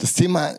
Das 0.00 0.14
Thema 0.14 0.56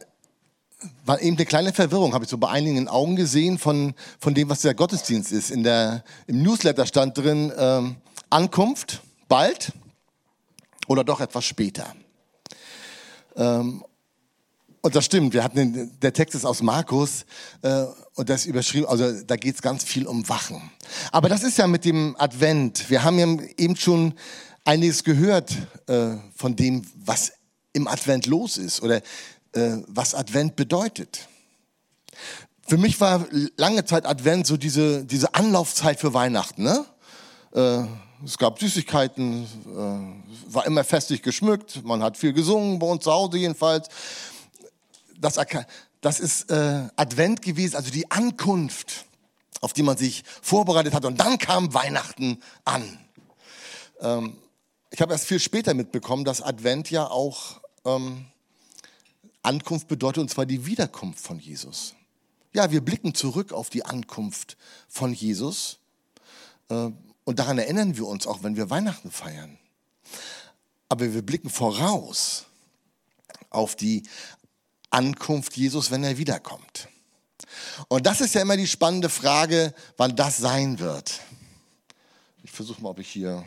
war 1.03 1.19
eben 1.19 1.35
eine 1.35 1.45
kleine 1.47 1.73
Verwirrung, 1.73 2.13
habe 2.13 2.25
ich 2.25 2.29
so 2.29 2.37
bei 2.37 2.49
einigen 2.49 2.77
in 2.77 2.87
Augen 2.87 3.15
gesehen 3.15 3.57
von, 3.57 3.95
von 4.19 4.35
dem, 4.35 4.49
was 4.49 4.61
der 4.61 4.75
Gottesdienst 4.75 5.31
ist. 5.31 5.49
In 5.49 5.63
der, 5.63 6.03
Im 6.27 6.43
Newsletter 6.43 6.85
stand 6.85 7.17
drin, 7.17 7.51
ähm, 7.57 7.95
Ankunft 8.29 9.01
bald 9.27 9.73
oder 10.87 11.03
doch 11.03 11.21
etwas 11.21 11.43
später. 11.43 11.95
Ähm, 13.35 13.83
und 14.81 14.95
das 14.95 15.05
stimmt, 15.05 15.33
wir 15.33 15.43
hatten 15.43 15.73
den, 15.73 15.99
der 15.99 16.13
Text 16.13 16.35
ist 16.35 16.45
aus 16.45 16.61
Markus 16.61 17.25
äh, 17.63 17.85
und 18.13 18.29
das 18.29 18.45
überschrieben, 18.45 18.87
also 18.87 19.23
da 19.23 19.37
geht 19.37 19.55
es 19.55 19.61
ganz 19.63 19.83
viel 19.83 20.05
um 20.05 20.29
Wachen. 20.29 20.71
Aber 21.11 21.29
das 21.29 21.41
ist 21.41 21.57
ja 21.57 21.65
mit 21.65 21.83
dem 21.83 22.15
Advent. 22.19 22.91
Wir 22.91 23.03
haben 23.03 23.17
ja 23.17 23.25
eben 23.57 23.75
schon 23.75 24.13
einiges 24.65 25.03
gehört 25.03 25.51
äh, 25.87 26.17
von 26.35 26.55
dem, 26.55 26.83
was 27.03 27.33
im 27.73 27.87
Advent 27.87 28.25
los 28.25 28.57
ist 28.57 28.81
oder 28.81 29.01
äh, 29.53 29.77
was 29.87 30.15
Advent 30.15 30.55
bedeutet. 30.55 31.27
Für 32.67 32.77
mich 32.77 32.99
war 33.01 33.27
lange 33.57 33.85
Zeit 33.85 34.05
Advent 34.05 34.47
so 34.47 34.57
diese, 34.57 35.05
diese 35.05 35.33
Anlaufzeit 35.33 35.99
für 35.99 36.13
Weihnachten. 36.13 36.63
Ne? 36.63 36.85
Äh, 37.53 37.83
es 38.23 38.37
gab 38.37 38.59
Süßigkeiten, 38.59 39.43
äh, 39.43 40.53
war 40.53 40.65
immer 40.65 40.83
festlich 40.83 41.21
geschmückt, 41.21 41.83
man 41.83 42.03
hat 42.03 42.17
viel 42.17 42.33
gesungen, 42.33 42.79
bei 42.79 42.87
uns 42.87 43.03
zu 43.03 43.11
Hause 43.11 43.37
jedenfalls. 43.37 43.87
Das, 45.19 45.39
das 46.01 46.19
ist 46.19 46.51
äh, 46.51 46.87
Advent 46.95 47.41
gewesen, 47.41 47.75
also 47.75 47.91
die 47.91 48.09
Ankunft, 48.11 49.05
auf 49.59 49.73
die 49.73 49.83
man 49.83 49.97
sich 49.97 50.23
vorbereitet 50.41 50.93
hat. 50.93 51.05
Und 51.05 51.19
dann 51.19 51.37
kam 51.37 51.73
Weihnachten 51.73 52.41
an. 52.63 52.99
Ähm, 54.01 54.37
ich 54.91 55.01
habe 55.01 55.13
erst 55.13 55.25
viel 55.25 55.39
später 55.39 55.73
mitbekommen, 55.73 56.25
dass 56.25 56.41
Advent 56.41 56.91
ja 56.91 57.07
auch 57.07 57.60
ähm, 57.85 58.25
Ankunft 59.43 59.87
bedeutet, 59.87 60.21
und 60.21 60.29
zwar 60.29 60.45
die 60.45 60.65
Wiederkunft 60.65 61.19
von 61.19 61.39
Jesus. 61.39 61.95
Ja, 62.53 62.71
wir 62.71 62.81
blicken 62.81 63.15
zurück 63.15 63.53
auf 63.53 63.69
die 63.69 63.85
Ankunft 63.85 64.57
von 64.89 65.13
Jesus. 65.13 65.79
Äh, 66.69 66.89
und 67.23 67.39
daran 67.39 67.57
erinnern 67.57 67.97
wir 67.97 68.07
uns 68.07 68.27
auch, 68.27 68.43
wenn 68.43 68.55
wir 68.55 68.69
Weihnachten 68.69 69.11
feiern. 69.11 69.57
Aber 70.89 71.13
wir 71.13 71.21
blicken 71.21 71.49
voraus 71.49 72.45
auf 73.49 73.75
die 73.75 74.03
Ankunft 74.89 75.55
Jesus, 75.55 75.91
wenn 75.91 76.03
er 76.03 76.17
wiederkommt. 76.17 76.89
Und 77.87 78.05
das 78.05 78.21
ist 78.21 78.35
ja 78.35 78.41
immer 78.41 78.57
die 78.57 78.67
spannende 78.67 79.09
Frage, 79.09 79.73
wann 79.97 80.15
das 80.15 80.37
sein 80.37 80.79
wird. 80.79 81.21
Ich 82.43 82.51
versuche 82.51 82.81
mal, 82.81 82.89
ob 82.89 82.99
ich 82.99 83.09
hier 83.09 83.45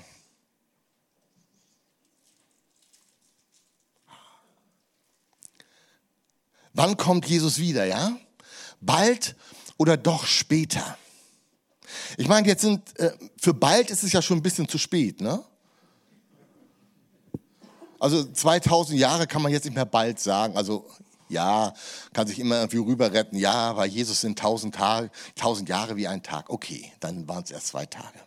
Wann 6.75 6.97
kommt 6.97 7.27
Jesus 7.27 7.59
wieder, 7.59 7.85
ja? 7.85 8.17
Bald 8.81 9.37
oder 9.79 9.97
doch 9.97 10.27
später? 10.27 10.99
Ich 12.17 12.29
meine, 12.29 12.47
jetzt 12.49 12.63
sind, 12.63 12.99
äh, 12.99 13.13
für 13.41 13.55
bald 13.55 13.91
ist 13.91 14.03
es 14.03 14.13
ja 14.13 14.21
schon 14.21 14.39
ein 14.39 14.43
bisschen 14.43 14.69
zu 14.69 14.79
spät, 14.79 15.21
ne? 15.21 15.43
Also 18.01 18.25
2000 18.25 18.99
Jahre 18.99 19.27
kann 19.27 19.41
man 19.41 19.53
jetzt 19.53 19.65
nicht 19.65 19.75
mehr 19.75 19.87
bald 19.87 20.21
sagen. 20.21 20.57
Also 20.57 20.91
ja, 21.29 21.73
kann 22.13 22.27
sich 22.27 22.39
immer 22.39 22.57
irgendwie 22.57 22.79
rüber 22.79 23.13
retten. 23.13 23.37
Ja, 23.37 23.77
weil 23.77 23.89
Jesus 23.89 24.21
sind 24.21 24.39
1000 24.39 24.75
Tage, 24.75 25.11
1000 25.37 25.69
Jahre 25.69 25.97
wie 25.97 26.09
ein 26.09 26.23
Tag. 26.23 26.51
Okay, 26.51 26.93
dann 27.01 27.27
waren 27.29 27.45
es 27.45 27.51
erst 27.51 27.69
zwei 27.69 27.87
Tage. 27.87 28.19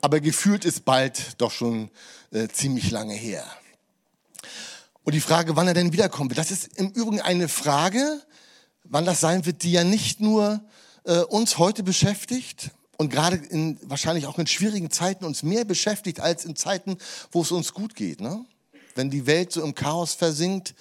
Aber 0.00 0.20
gefühlt 0.20 0.64
ist 0.64 0.84
bald 0.84 1.40
doch 1.40 1.50
schon 1.50 1.90
äh, 2.30 2.48
ziemlich 2.48 2.90
lange 2.90 3.14
her. 3.14 3.44
Und 5.08 5.14
die 5.14 5.20
Frage, 5.20 5.56
wann 5.56 5.66
er 5.66 5.72
denn 5.72 5.94
wiederkommen 5.94 6.28
wird, 6.28 6.36
das 6.36 6.50
ist 6.50 6.76
im 6.76 6.90
Übrigen 6.90 7.22
eine 7.22 7.48
Frage, 7.48 8.20
wann 8.84 9.06
das 9.06 9.20
sein 9.20 9.46
wird, 9.46 9.62
die 9.62 9.72
ja 9.72 9.82
nicht 9.82 10.20
nur 10.20 10.60
äh, 11.04 11.20
uns 11.20 11.56
heute 11.56 11.82
beschäftigt 11.82 12.72
und 12.98 13.08
gerade 13.08 13.36
in, 13.36 13.78
wahrscheinlich 13.84 14.26
auch 14.26 14.38
in 14.38 14.46
schwierigen 14.46 14.90
Zeiten 14.90 15.24
uns 15.24 15.42
mehr 15.42 15.64
beschäftigt 15.64 16.20
als 16.20 16.44
in 16.44 16.56
Zeiten, 16.56 16.98
wo 17.32 17.40
es 17.40 17.50
uns 17.50 17.72
gut 17.72 17.94
geht. 17.94 18.20
Ne? 18.20 18.44
Wenn 18.96 19.08
die 19.08 19.24
Welt 19.24 19.50
so 19.50 19.62
im 19.62 19.74
Chaos 19.74 20.12
versinkt, 20.12 20.74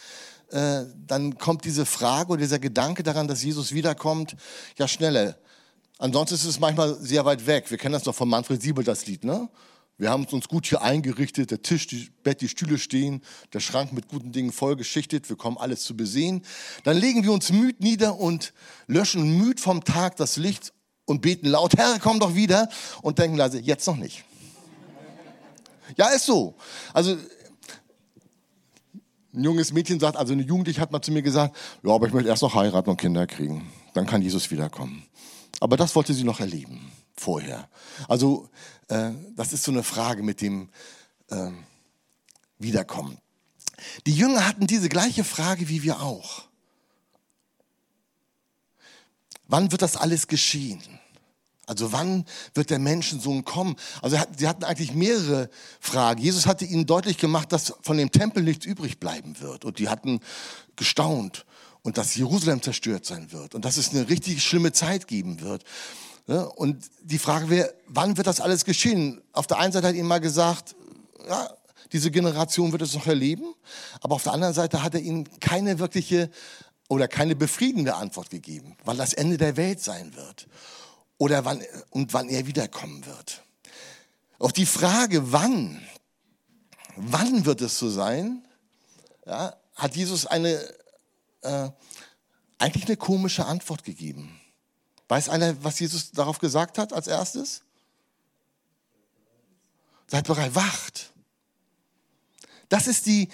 äh, 0.51 0.83
dann 1.07 1.37
kommt 1.37 1.63
diese 1.63 1.85
Frage 1.85 2.31
oder 2.31 2.41
dieser 2.41 2.59
Gedanke 2.59 3.03
daran, 3.03 3.29
dass 3.29 3.41
Jesus 3.41 3.71
wiederkommt, 3.71 4.35
ja 4.77 4.89
schneller. 4.89 5.37
Ansonsten 5.99 6.35
ist 6.35 6.43
es 6.43 6.59
manchmal 6.59 6.95
sehr 6.95 7.23
weit 7.23 7.47
weg. 7.47 7.71
Wir 7.71 7.77
kennen 7.77 7.93
das 7.93 8.03
noch 8.03 8.13
von 8.13 8.27
Manfred 8.27 8.61
Siebel, 8.61 8.83
das 8.83 9.05
Lied. 9.05 9.23
Ne? 9.23 9.47
Wir 9.99 10.11
haben 10.11 10.25
uns 10.25 10.47
gut 10.47 10.67
hier 10.67 10.83
eingerichtet, 10.83 11.49
der 11.49 11.63
Tisch, 11.63 11.87
die 11.87 12.09
Bett, 12.21 12.41
die 12.41 12.49
Stühle 12.49 12.77
stehen, 12.77 13.21
der 13.53 13.59
Schrank 13.59 13.93
mit 13.93 14.07
guten 14.07 14.31
Dingen 14.31 14.51
vollgeschichtet, 14.51 15.27
wir 15.27 15.37
kommen 15.37 15.57
alles 15.57 15.83
zu 15.83 15.97
besehen. 15.97 16.43
Dann 16.83 16.97
legen 16.97 17.23
wir 17.23 17.31
uns 17.31 17.51
müd 17.51 17.79
nieder 17.81 18.19
und 18.19 18.53
löschen 18.85 19.37
müd 19.39 19.59
vom 19.59 19.83
Tag 19.83 20.15
das 20.17 20.37
Licht 20.37 20.71
und 21.05 21.21
beten 21.21 21.47
laut, 21.47 21.75
Herr, 21.77 21.97
komm 21.99 22.19
doch 22.19 22.35
wieder 22.35 22.69
und 23.01 23.17
denken 23.17 23.37
leise, 23.37 23.59
jetzt 23.59 23.87
noch 23.87 23.95
nicht. 23.97 24.23
Ja, 25.95 26.09
ist 26.09 26.25
so. 26.25 26.53
Also 26.93 27.17
ein 29.33 29.43
junges 29.43 29.73
Mädchen 29.73 29.99
sagt, 29.99 30.15
also 30.15 30.33
eine 30.33 30.43
Jugendliche 30.43 30.79
hat 30.79 30.91
mal 30.91 31.01
zu 31.01 31.11
mir 31.11 31.23
gesagt, 31.23 31.55
ja, 31.81 31.91
aber 31.91 32.07
ich 32.07 32.13
möchte 32.13 32.29
erst 32.29 32.43
noch 32.43 32.53
heiraten 32.53 32.91
und 32.91 32.97
Kinder 32.97 33.25
kriegen. 33.25 33.71
Dann 33.95 34.05
kann 34.05 34.21
Jesus 34.21 34.51
wiederkommen. 34.51 35.07
Aber 35.59 35.75
das 35.75 35.95
wollte 35.95 36.13
sie 36.13 36.23
noch 36.23 36.39
erleben 36.39 36.91
vorher. 37.15 37.67
Also 38.07 38.49
äh, 38.87 39.11
das 39.35 39.53
ist 39.53 39.63
so 39.63 39.71
eine 39.71 39.83
Frage 39.83 40.23
mit 40.23 40.41
dem 40.41 40.69
äh, 41.29 41.51
Wiederkommen. 42.59 43.17
Die 44.05 44.13
Jünger 44.13 44.47
hatten 44.47 44.67
diese 44.67 44.89
gleiche 44.89 45.23
Frage 45.23 45.69
wie 45.69 45.83
wir 45.83 46.01
auch. 46.01 46.47
Wann 49.47 49.71
wird 49.71 49.81
das 49.81 49.95
alles 49.95 50.27
geschehen? 50.27 50.81
Also 51.67 51.91
wann 51.91 52.25
wird 52.53 52.69
der 52.69 52.79
Menschensohn 52.79 53.43
kommen? 53.43 53.75
Also 54.01 54.17
sie 54.37 54.47
hatten 54.47 54.63
eigentlich 54.63 54.93
mehrere 54.93 55.49
Fragen. 55.81 56.21
Jesus 56.21 56.45
hatte 56.45 56.65
ihnen 56.65 56.85
deutlich 56.85 57.17
gemacht, 57.17 57.51
dass 57.51 57.73
von 57.81 57.97
dem 57.97 58.11
Tempel 58.11 58.41
nichts 58.41 58.65
übrig 58.65 58.99
bleiben 58.99 59.39
wird. 59.41 59.65
Und 59.65 59.79
die 59.79 59.89
hatten 59.89 60.21
gestaunt 60.77 61.45
und 61.81 61.97
dass 61.97 62.15
Jerusalem 62.15 62.61
zerstört 62.61 63.05
sein 63.05 63.31
wird 63.33 63.53
und 63.53 63.65
dass 63.65 63.75
es 63.77 63.89
eine 63.89 64.07
richtig 64.07 64.43
schlimme 64.43 64.71
Zeit 64.71 65.07
geben 65.07 65.41
wird. 65.41 65.65
Und 66.27 66.89
die 67.03 67.19
Frage 67.19 67.49
wäre, 67.49 67.73
wann 67.87 68.17
wird 68.17 68.27
das 68.27 68.41
alles 68.41 68.65
geschehen? 68.65 69.21
Auf 69.31 69.47
der 69.47 69.59
einen 69.59 69.71
Seite 69.71 69.87
hat 69.87 69.93
er 69.93 69.99
ihnen 69.99 70.07
mal 70.07 70.19
gesagt, 70.19 70.75
ja, 71.27 71.49
diese 71.93 72.11
Generation 72.11 72.71
wird 72.73 72.81
es 72.81 72.93
noch 72.93 73.07
erleben, 73.07 73.53
aber 74.01 74.15
auf 74.15 74.23
der 74.23 74.33
anderen 74.33 74.53
Seite 74.53 74.83
hat 74.83 74.93
er 74.93 74.99
ihnen 74.99 75.39
keine 75.39 75.79
wirkliche 75.79 76.29
oder 76.89 77.07
keine 77.07 77.35
befriedigende 77.35 77.95
Antwort 77.95 78.29
gegeben, 78.29 78.75
wann 78.83 78.97
das 78.97 79.13
Ende 79.13 79.37
der 79.37 79.55
Welt 79.55 79.81
sein 79.81 80.15
wird 80.15 80.47
oder 81.17 81.45
wann 81.45 81.61
und 81.91 82.13
wann 82.13 82.27
er 82.29 82.45
wiederkommen 82.45 83.05
wird. 83.05 83.43
Auf 84.39 84.51
die 84.53 84.65
Frage, 84.65 85.31
wann, 85.31 85.81
wann 86.95 87.45
wird 87.45 87.61
es 87.61 87.79
so 87.79 87.89
sein, 87.89 88.45
ja, 89.25 89.55
hat 89.75 89.95
Jesus 89.95 90.25
eine 90.25 90.59
äh, 91.41 91.69
eigentlich 92.59 92.85
eine 92.85 92.97
komische 92.97 93.45
Antwort 93.45 93.83
gegeben. 93.83 94.39
Weiß 95.07 95.29
einer, 95.29 95.63
was 95.63 95.79
Jesus 95.79 96.11
darauf 96.11 96.39
gesagt 96.39 96.77
hat 96.77 96.93
als 96.93 97.07
erstes? 97.07 97.61
Seid 100.07 100.27
bereit, 100.27 100.55
wacht. 100.55 101.11
Das 102.69 102.87
ist 102.87 103.05
die, 103.05 103.29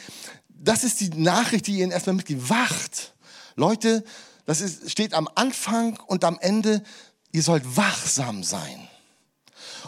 das 0.49 0.83
ist 0.83 1.01
die 1.01 1.09
Nachricht, 1.09 1.67
die 1.67 1.77
ihr 1.77 1.83
ihnen 1.83 1.91
erstmal 1.91 2.15
mitgibt. 2.15 2.49
Wacht. 2.49 3.13
Leute, 3.55 4.03
das 4.45 4.61
ist, 4.61 4.89
steht 4.91 5.13
am 5.13 5.29
Anfang 5.35 5.99
und 6.07 6.23
am 6.23 6.37
Ende, 6.39 6.83
ihr 7.31 7.43
sollt 7.43 7.77
wachsam 7.77 8.43
sein. 8.43 8.87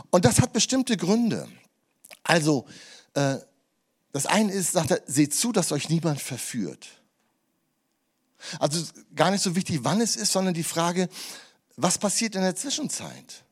Und 0.10 0.26
das 0.26 0.42
hat 0.42 0.54
bestimmte 0.54 0.98
Gründe. 0.98 1.48
Also, 2.24 2.66
äh, 3.14 3.38
das 4.12 4.26
eine 4.26 4.52
ist, 4.52 4.72
sagt 4.72 4.92
er, 4.92 5.02
seht 5.06 5.34
zu, 5.34 5.52
dass 5.52 5.72
euch 5.72 5.90
niemand 5.90 6.22
verführt. 6.22 6.88
Also 8.60 8.84
gar 9.16 9.32
nicht 9.32 9.42
so 9.42 9.56
wichtig, 9.56 9.80
wann 9.84 10.02
es 10.02 10.16
ist, 10.16 10.32
sondern 10.32 10.54
die 10.54 10.64
Frage, 10.64 11.10
was 11.78 11.98
passiert 11.98 12.36
in 12.36 12.42
der 12.42 12.56
Zwischenzeit? 12.56 13.44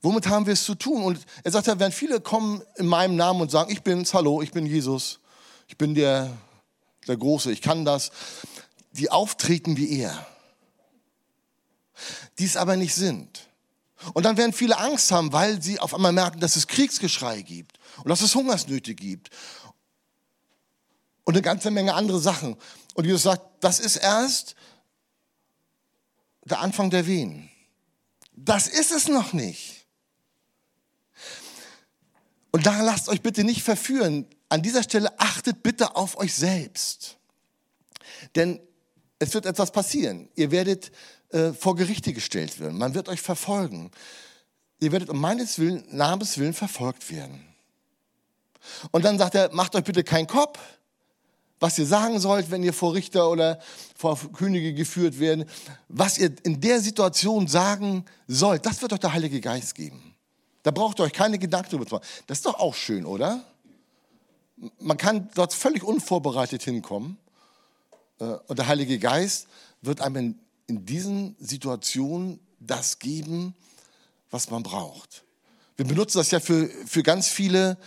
Womit 0.00 0.26
haben 0.26 0.46
wir 0.46 0.54
es 0.54 0.64
zu 0.64 0.74
tun? 0.74 1.02
Und 1.04 1.20
er 1.44 1.52
sagt 1.52 1.68
ja, 1.68 1.78
wenn 1.78 1.92
viele 1.92 2.20
kommen 2.20 2.62
in 2.76 2.86
meinem 2.86 3.16
Namen 3.16 3.40
und 3.40 3.50
sagen, 3.50 3.70
ich 3.70 3.82
bin's, 3.82 4.14
hallo, 4.14 4.42
ich 4.42 4.50
bin 4.50 4.66
Jesus, 4.66 5.20
ich 5.68 5.76
bin 5.76 5.94
der, 5.94 6.36
der 7.06 7.16
Große, 7.16 7.52
ich 7.52 7.62
kann 7.62 7.84
das, 7.84 8.10
die 8.92 9.10
auftreten 9.10 9.76
wie 9.76 10.00
er, 10.00 10.26
die 12.38 12.44
es 12.44 12.56
aber 12.56 12.76
nicht 12.76 12.94
sind. 12.94 13.46
Und 14.12 14.24
dann 14.24 14.36
werden 14.36 14.52
viele 14.52 14.78
Angst 14.78 15.12
haben, 15.12 15.32
weil 15.32 15.62
sie 15.62 15.78
auf 15.78 15.94
einmal 15.94 16.12
merken, 16.12 16.40
dass 16.40 16.56
es 16.56 16.66
Kriegsgeschrei 16.66 17.42
gibt 17.42 17.78
und 17.98 18.08
dass 18.08 18.22
es 18.22 18.34
Hungersnöte 18.34 18.94
gibt 18.94 19.30
und 21.24 21.34
eine 21.34 21.42
ganze 21.42 21.70
Menge 21.70 21.94
andere 21.94 22.18
Sachen. 22.18 22.56
Und 22.94 23.04
Jesus 23.04 23.22
sagt, 23.22 23.42
das 23.60 23.78
ist 23.78 23.96
erst 23.96 24.56
der 26.44 26.60
Anfang 26.60 26.90
der 26.90 27.06
Wehen. 27.06 27.50
Das 28.32 28.66
ist 28.66 28.92
es 28.92 29.08
noch 29.08 29.32
nicht. 29.32 29.86
Und 32.50 32.66
da 32.66 32.82
lasst 32.82 33.08
euch 33.08 33.22
bitte 33.22 33.44
nicht 33.44 33.62
verführen. 33.62 34.26
an 34.48 34.62
dieser 34.62 34.82
Stelle 34.82 35.18
achtet 35.18 35.62
bitte 35.62 35.96
auf 35.96 36.18
euch 36.18 36.34
selbst. 36.34 37.16
Denn 38.34 38.60
es 39.18 39.32
wird 39.32 39.46
etwas 39.46 39.70
passieren. 39.70 40.28
Ihr 40.34 40.50
werdet 40.50 40.92
äh, 41.30 41.52
vor 41.52 41.76
Gerichte 41.76 42.12
gestellt 42.12 42.60
werden. 42.60 42.76
Man 42.76 42.94
wird 42.94 43.08
euch 43.08 43.22
verfolgen. 43.22 43.90
Ihr 44.80 44.92
werdet 44.92 45.08
um 45.08 45.18
meines 45.20 45.58
Willen, 45.58 45.84
Namens 45.90 46.36
Willen 46.36 46.52
verfolgt 46.52 47.10
werden. 47.10 47.54
Und 48.90 49.04
dann 49.04 49.16
sagt 49.18 49.34
er, 49.34 49.52
macht 49.54 49.74
euch 49.74 49.84
bitte 49.84 50.04
keinen 50.04 50.26
Kopf, 50.26 50.58
was 51.62 51.78
ihr 51.78 51.86
sagen 51.86 52.18
sollt, 52.18 52.50
wenn 52.50 52.64
ihr 52.64 52.72
vor 52.72 52.92
Richter 52.92 53.30
oder 53.30 53.60
vor 53.96 54.18
Könige 54.32 54.74
geführt 54.74 55.20
werden. 55.20 55.44
Was 55.88 56.18
ihr 56.18 56.34
in 56.42 56.60
der 56.60 56.80
Situation 56.80 57.46
sagen 57.46 58.04
sollt, 58.26 58.66
das 58.66 58.82
wird 58.82 58.92
euch 58.92 58.98
der 58.98 59.12
Heilige 59.12 59.40
Geist 59.40 59.76
geben. 59.76 60.16
Da 60.64 60.72
braucht 60.72 60.98
ihr 60.98 61.04
euch 61.04 61.12
keine 61.12 61.38
Gedanken 61.38 61.70
drüber 61.70 61.86
zu 61.86 61.94
machen. 61.94 62.06
Das 62.26 62.38
ist 62.38 62.46
doch 62.46 62.58
auch 62.58 62.74
schön, 62.74 63.06
oder? 63.06 63.44
Man 64.80 64.96
kann 64.96 65.30
dort 65.36 65.54
völlig 65.54 65.84
unvorbereitet 65.84 66.64
hinkommen. 66.64 67.16
Äh, 68.18 68.24
und 68.24 68.58
der 68.58 68.66
Heilige 68.66 68.98
Geist 68.98 69.46
wird 69.82 70.00
einem 70.00 70.16
in, 70.16 70.38
in 70.66 70.84
diesen 70.84 71.36
Situationen 71.38 72.40
das 72.58 72.98
geben, 72.98 73.54
was 74.32 74.50
man 74.50 74.64
braucht. 74.64 75.22
Wir 75.76 75.86
benutzen 75.86 76.18
das 76.18 76.32
ja 76.32 76.40
für, 76.40 76.68
für 76.86 77.04
ganz 77.04 77.28
viele 77.28 77.78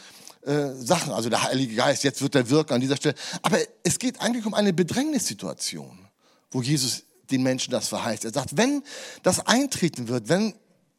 äh, 0.46 0.74
Sachen. 0.74 1.12
Also 1.12 1.30
der 1.30 1.44
Heilige 1.44 1.76
Geist, 1.76 2.04
jetzt 2.04 2.22
wird 2.22 2.36
er 2.36 2.50
wirken 2.50 2.74
an 2.74 2.82
dieser 2.82 2.96
Stelle. 2.98 3.16
Aber 3.42 3.58
es 3.84 4.00
geht 4.00 4.22
eigentlich 4.22 4.46
um 4.46 4.54
eine 4.54 4.74
Bedrängnissituation, 4.74 6.08
wo 6.52 6.62
Jesus 6.62 7.04
den 7.32 7.44
Menschen 7.44 7.72
das 7.72 7.88
verheißt. 7.88 8.26
Er 8.26 8.34
sagt, 8.34 8.56
wenn 8.56 8.84
das 9.24 9.46
eintreten 9.48 10.08
wird, 10.08 10.30
wenn 10.30 10.54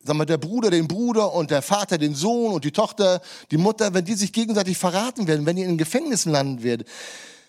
sagen 0.07 0.19
wir, 0.19 0.27
der 0.27 0.39
Bruder 0.39 0.71
den 0.71 0.89
Bruder 0.89 1.33
und 1.33 1.51
der 1.51 1.63
Vater 1.63 1.99
den 1.99 2.15
Sohn 2.15 2.53
und 2.53 2.65
die 2.65 2.73
Tochter 2.73 3.21
die 3.51 3.57
Mutter, 3.57 3.93
wenn 3.93 4.05
die 4.05 4.15
sich 4.15 4.33
gegenseitig 4.33 4.79
verraten 4.79 5.27
werden, 5.27 5.47
wenn 5.47 5.57
die 5.57 5.63
in 5.63 5.79
Gefängnissen 5.79 6.33
landen 6.33 6.63
werden, 6.63 6.87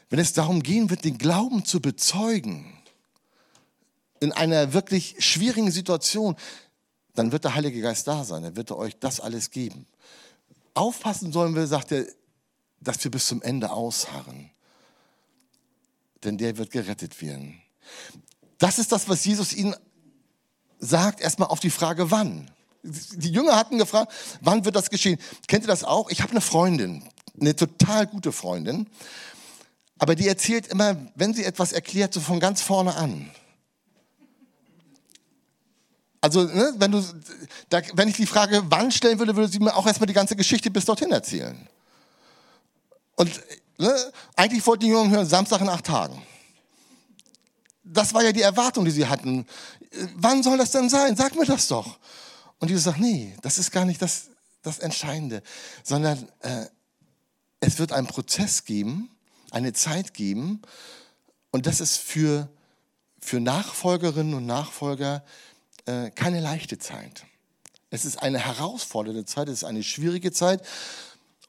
wenn 0.10 0.20
es 0.20 0.34
darum 0.34 0.64
gehen 0.64 0.90
wird, 0.90 1.04
den 1.04 1.18
Glauben 1.18 1.66
zu 1.66 1.82
bezeugen, 1.82 2.74
in 4.20 4.32
einer 4.32 4.74
wirklich 4.74 5.16
schwierigen 5.20 5.72
Situation, 5.72 6.36
dann 7.14 7.32
wird 7.32 7.44
der 7.44 7.56
Heilige 7.56 7.82
Geist 7.82 8.08
da 8.08 8.24
sein, 8.24 8.44
er 8.44 8.56
wird 8.56 8.72
euch 8.72 8.98
das 9.00 9.20
alles 9.20 9.52
geben. 9.52 9.86
Aufpassen 10.78 11.32
sollen 11.32 11.56
wir, 11.56 11.68
sagt 11.68 11.92
er, 11.92 12.06
dass 12.80 13.04
wir 13.04 13.12
bis 13.12 13.28
zum 13.28 13.42
Ende 13.42 13.72
ausharren. 13.72 14.52
Denn 16.24 16.38
der 16.38 16.58
wird 16.58 16.72
gerettet 16.72 17.22
werden. 17.22 17.62
Das 18.58 18.80
ist 18.80 18.92
das, 18.92 19.08
was 19.10 19.26
Jesus 19.26 19.54
ihnen 19.54 19.76
sagt, 20.80 21.22
erstmal 21.22 21.50
auf 21.50 21.60
die 21.60 21.70
Frage, 21.70 22.12
wann. 22.12 22.52
Die 22.84 23.32
Jünger 23.32 23.56
hatten 23.56 23.78
gefragt, 23.78 24.14
wann 24.42 24.66
wird 24.66 24.76
das 24.76 24.90
geschehen? 24.90 25.20
Kennt 25.48 25.64
ihr 25.64 25.68
das 25.68 25.84
auch? 25.84 26.10
Ich 26.10 26.22
habe 26.22 26.32
eine 26.32 26.42
Freundin, 26.42 27.04
eine 27.40 27.56
total 27.56 28.08
gute 28.08 28.32
Freundin, 28.32 28.88
aber 30.00 30.16
die 30.16 30.28
erzählt 30.28 30.68
immer, 30.68 30.96
wenn 31.16 31.34
sie 31.34 31.44
etwas 31.44 31.72
erklärt, 31.72 32.14
so 32.14 32.20
von 32.20 32.40
ganz 32.40 32.62
vorne 32.62 32.96
an. 32.96 33.30
Also, 36.22 36.44
ne, 36.44 36.74
wenn, 36.78 36.92
du, 36.92 37.04
da, 37.69 37.81
wenn 37.94 38.08
ich 38.08 38.16
die 38.16 38.25
Frage 38.25 38.64
wann 38.69 38.92
stellen 38.92 39.19
würde, 39.19 39.36
würde 39.36 39.52
sie 39.52 39.60
mir 39.60 39.75
auch 39.75 39.86
erstmal 39.86 40.08
die 40.08 40.14
ganze 40.14 40.36
Geschichte 40.36 40.72
bis 40.72 40.86
dorthin 40.86 41.12
erzählen. 41.12 41.68
Und 43.16 43.31
ne, 43.78 43.94
eigentlich 44.36 44.66
wollten 44.66 44.86
die 44.86 44.90
Jungen 44.90 45.12
hören, 45.12 45.25
Samstag 45.25 45.62
in 45.62 45.69
acht 45.69 45.86
Tagen. 45.86 46.22
Das 47.84 48.14
war 48.14 48.24
ja 48.24 48.31
die 48.31 48.42
Erwartung, 48.42 48.86
die 48.86 48.92
sie 48.92 49.08
hatten. 49.08 49.46
Wann 50.16 50.44
soll 50.44 50.58
das 50.58 50.72
denn 50.72 50.90
sein? 50.90 51.16
Sag 51.16 51.36
mir 51.36 51.46
das 51.46 51.68
doch. 51.68 52.00
Und 52.60 52.69
Jesus 52.69 52.86
sagt, 52.86 53.00
nee, 53.00 53.36
das 53.42 53.58
ist 53.58 53.72
gar 53.72 53.86
nicht 53.86 54.02
das, 54.02 54.30
das 54.64 54.80
Entscheidende, 54.80 55.44
sondern 55.84 56.28
äh, 56.42 56.66
es 57.60 57.80
wird 57.80 57.94
einen 57.94 58.08
Prozess 58.08 58.66
geben, 58.66 59.10
eine 59.52 59.74
Zeit 59.74 60.14
geben, 60.14 60.62
und 61.52 61.66
das 61.66 61.81
ist 61.81 61.98
für, 61.98 62.50
für 63.19 63.40
Nachfolgerinnen 63.40 64.34
und 64.34 64.46
Nachfolger 64.46 65.24
äh, 65.88 66.12
keine 66.12 66.39
leichte 66.42 66.78
Zeit. 66.78 67.24
Es 67.89 68.06
ist 68.06 68.22
eine 68.22 68.39
herausfordernde 68.39 69.25
Zeit, 69.25 69.48
es 69.48 69.60
ist 69.60 69.63
eine 69.63 69.84
schwierige 69.84 70.31
Zeit. 70.31 70.62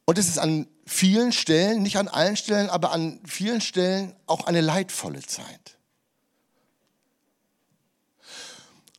Und 0.05 0.17
es 0.17 0.29
ist 0.29 0.39
an 0.39 0.67
vielen 0.87 1.33
Stellen, 1.33 1.83
nicht 1.83 1.99
an 1.99 2.09
allen 2.09 2.37
Stellen, 2.37 2.71
aber 2.71 2.93
an 2.93 3.21
vielen 3.27 3.61
Stellen 3.61 4.15
auch 4.27 4.47
eine 4.47 4.61
leidvolle 4.61 5.21
Zeit. 5.21 5.77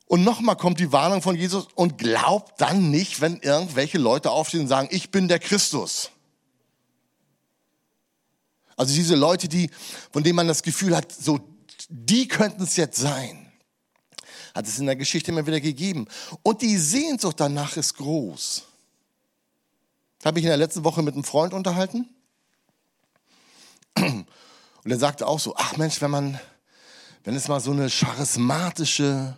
Und 0.06 0.24
nochmal 0.24 0.58
kommt 0.58 0.80
die 0.80 0.92
Warnung 0.92 1.22
von 1.22 1.36
Jesus 1.36 1.68
und 1.76 1.98
glaubt 1.98 2.60
dann 2.60 2.92
nicht, 2.92 3.22
wenn 3.22 3.38
irgendwelche 3.38 3.98
Leute 3.98 4.32
aufstehen 4.32 4.62
und 4.62 4.68
sagen, 4.68 4.90
ich 4.92 5.12
bin 5.12 5.28
der 5.28 5.40
Christus. 5.40 6.12
Also 8.76 8.94
diese 8.94 9.16
Leute, 9.16 9.48
die, 9.48 9.70
von 10.12 10.24
denen 10.24 10.36
man 10.36 10.48
das 10.48 10.64
Gefühl 10.64 10.96
hat, 10.96 11.12
so, 11.12 11.40
die 11.90 12.28
könnten 12.28 12.64
es 12.64 12.76
jetzt 12.76 13.00
sein 13.00 13.49
hat 14.54 14.68
es 14.68 14.80
in 14.80 14.86
der 14.86 14.96
Geschichte 14.96 15.32
immer 15.32 15.46
wieder 15.46 15.62
gegeben. 15.62 16.08
Und 16.44 16.62
die 16.62 16.78
Sehnsucht 16.78 17.40
danach 17.40 17.78
ist 17.78 17.96
groß. 17.96 18.64
Das 20.20 20.26
habe 20.26 20.40
ich 20.40 20.46
in 20.46 20.50
der 20.50 20.58
letzten 20.58 20.84
Woche 20.84 21.02
mit 21.02 21.14
einem 21.14 21.24
Freund 21.24 21.54
unterhalten. 21.54 22.10
Und 23.96 24.92
er 24.92 25.00
sagte 25.00 25.28
auch 25.28 25.40
so, 25.40 25.56
ach 25.56 25.78
Mensch, 25.78 26.02
wenn 26.02 26.12
man, 26.12 26.40
wenn 27.24 27.36
es 27.36 27.48
mal 27.48 27.60
so 27.60 27.72
eine 27.72 27.90
charismatische 27.90 29.38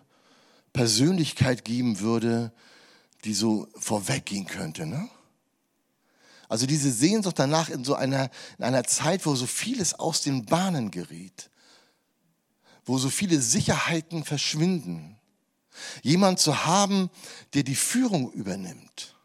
Persönlichkeit 0.74 1.66
geben 1.66 2.00
würde, 2.00 2.52
die 3.24 3.34
so 3.34 3.68
vorweggehen 3.76 4.48
könnte, 4.48 4.86
ne? 4.86 5.10
Also 6.48 6.66
diese 6.66 6.92
Sehnsucht 6.92 7.40
danach 7.40 7.70
in 7.70 7.86
so 7.86 7.96
einer, 7.96 8.30
in 8.58 8.66
einer 8.66 8.84
Zeit, 8.84 9.26
wo 9.26 9.36
so 9.36 9.46
vieles 9.46 9.94
aus 9.94 10.22
den 10.22 10.46
Bahnen 10.46 10.92
gerät 10.92 11.50
wo 12.86 12.98
so 12.98 13.10
viele 13.10 13.40
Sicherheiten 13.42 14.24
verschwinden. 14.24 15.18
Jemand 16.02 16.40
zu 16.40 16.66
haben, 16.66 17.10
der 17.54 17.64
die 17.64 17.76
Führung 17.76 18.32
übernimmt. 18.32 19.16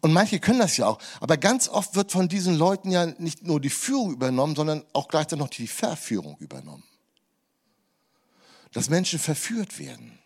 Und 0.00 0.12
manche 0.12 0.40
können 0.40 0.58
das 0.58 0.76
ja 0.76 0.86
auch, 0.88 0.98
aber 1.20 1.36
ganz 1.36 1.68
oft 1.68 1.94
wird 1.94 2.10
von 2.10 2.28
diesen 2.28 2.56
Leuten 2.56 2.90
ja 2.90 3.06
nicht 3.06 3.46
nur 3.46 3.60
die 3.60 3.70
Führung 3.70 4.12
übernommen, 4.12 4.56
sondern 4.56 4.84
auch 4.92 5.08
gleichzeitig 5.08 5.38
noch 5.38 5.48
die 5.48 5.68
Verführung 5.68 6.36
übernommen. 6.38 6.84
Dass 8.72 8.90
Menschen 8.90 9.18
verführt 9.18 9.78
werden. 9.78 10.18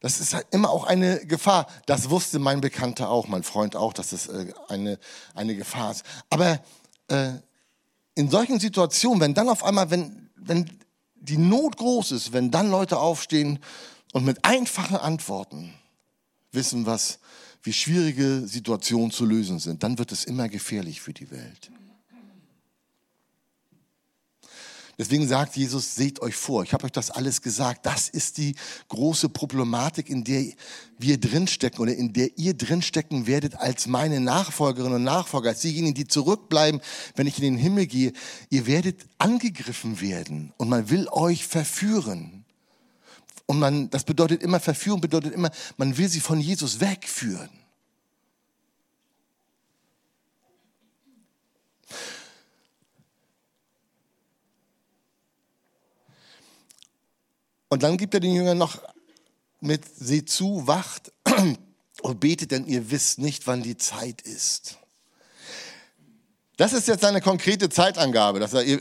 Das 0.00 0.20
ist 0.20 0.32
halt 0.32 0.46
immer 0.52 0.70
auch 0.70 0.84
eine 0.84 1.26
Gefahr. 1.26 1.66
Das 1.86 2.08
wusste 2.08 2.38
mein 2.38 2.60
Bekannter 2.60 3.10
auch, 3.10 3.26
mein 3.26 3.42
Freund 3.42 3.74
auch, 3.74 3.92
dass 3.92 4.10
das 4.10 4.28
äh, 4.28 4.52
eine, 4.68 4.98
eine 5.34 5.56
Gefahr 5.56 5.90
ist. 5.90 6.04
Aber 6.30 6.60
äh, 7.08 7.32
in 8.18 8.28
solchen 8.28 8.58
Situationen, 8.58 9.20
wenn 9.20 9.34
dann 9.34 9.48
auf 9.48 9.62
einmal, 9.62 9.90
wenn, 9.90 10.28
wenn 10.34 10.68
die 11.14 11.38
Not 11.38 11.76
groß 11.76 12.10
ist, 12.10 12.32
wenn 12.32 12.50
dann 12.50 12.68
Leute 12.68 12.98
aufstehen 12.98 13.60
und 14.12 14.24
mit 14.24 14.44
einfachen 14.44 14.96
Antworten 14.96 15.72
wissen, 16.50 16.84
was, 16.84 17.20
wie 17.62 17.72
schwierige 17.72 18.42
Situationen 18.48 19.12
zu 19.12 19.24
lösen 19.24 19.60
sind, 19.60 19.84
dann 19.84 19.98
wird 19.98 20.10
es 20.10 20.24
immer 20.24 20.48
gefährlich 20.48 21.00
für 21.00 21.12
die 21.12 21.30
Welt. 21.30 21.70
Deswegen 24.98 25.28
sagt 25.28 25.56
Jesus, 25.56 25.94
seht 25.94 26.20
euch 26.22 26.34
vor, 26.34 26.64
ich 26.64 26.72
habe 26.72 26.84
euch 26.84 26.90
das 26.90 27.12
alles 27.12 27.40
gesagt. 27.40 27.86
Das 27.86 28.08
ist 28.08 28.36
die 28.36 28.56
große 28.88 29.28
Problematik, 29.28 30.10
in 30.10 30.24
der 30.24 30.44
wir 30.98 31.20
drinstecken 31.20 31.78
oder 31.78 31.94
in 31.94 32.12
der 32.12 32.36
ihr 32.36 32.54
drinstecken 32.54 33.28
werdet 33.28 33.54
als 33.54 33.86
meine 33.86 34.18
Nachfolgerinnen 34.18 34.96
und 34.96 35.04
Nachfolger, 35.04 35.50
als 35.50 35.60
diejenigen, 35.60 35.94
die 35.94 36.08
zurückbleiben, 36.08 36.80
wenn 37.14 37.28
ich 37.28 37.38
in 37.38 37.44
den 37.44 37.56
Himmel 37.56 37.86
gehe. 37.86 38.12
Ihr 38.50 38.66
werdet 38.66 39.06
angegriffen 39.18 40.00
werden 40.00 40.52
und 40.56 40.68
man 40.68 40.90
will 40.90 41.06
euch 41.12 41.46
verführen. 41.46 42.44
Und 43.46 43.60
man, 43.60 43.90
das 43.90 44.02
bedeutet 44.02 44.42
immer, 44.42 44.58
Verführung 44.58 45.00
bedeutet 45.00 45.32
immer, 45.32 45.52
man 45.76 45.96
will 45.96 46.08
sie 46.08 46.20
von 46.20 46.40
Jesus 46.40 46.80
wegführen. 46.80 47.50
Und 57.68 57.82
dann 57.82 57.96
gibt 57.96 58.14
er 58.14 58.20
den 58.20 58.32
Jüngern 58.32 58.58
noch 58.58 58.78
mit, 59.60 59.84
seht 59.98 60.30
zu, 60.30 60.66
wacht 60.66 61.12
und 62.02 62.20
betet, 62.20 62.50
denn 62.50 62.66
ihr 62.66 62.90
wisst 62.90 63.18
nicht, 63.18 63.46
wann 63.46 63.62
die 63.62 63.76
Zeit 63.76 64.22
ist. 64.22 64.78
Das 66.56 66.72
ist 66.72 66.88
jetzt 66.88 67.04
eine 67.04 67.20
konkrete 67.20 67.68
Zeitangabe. 67.68 68.40
Dass 68.40 68.52
er, 68.52 68.80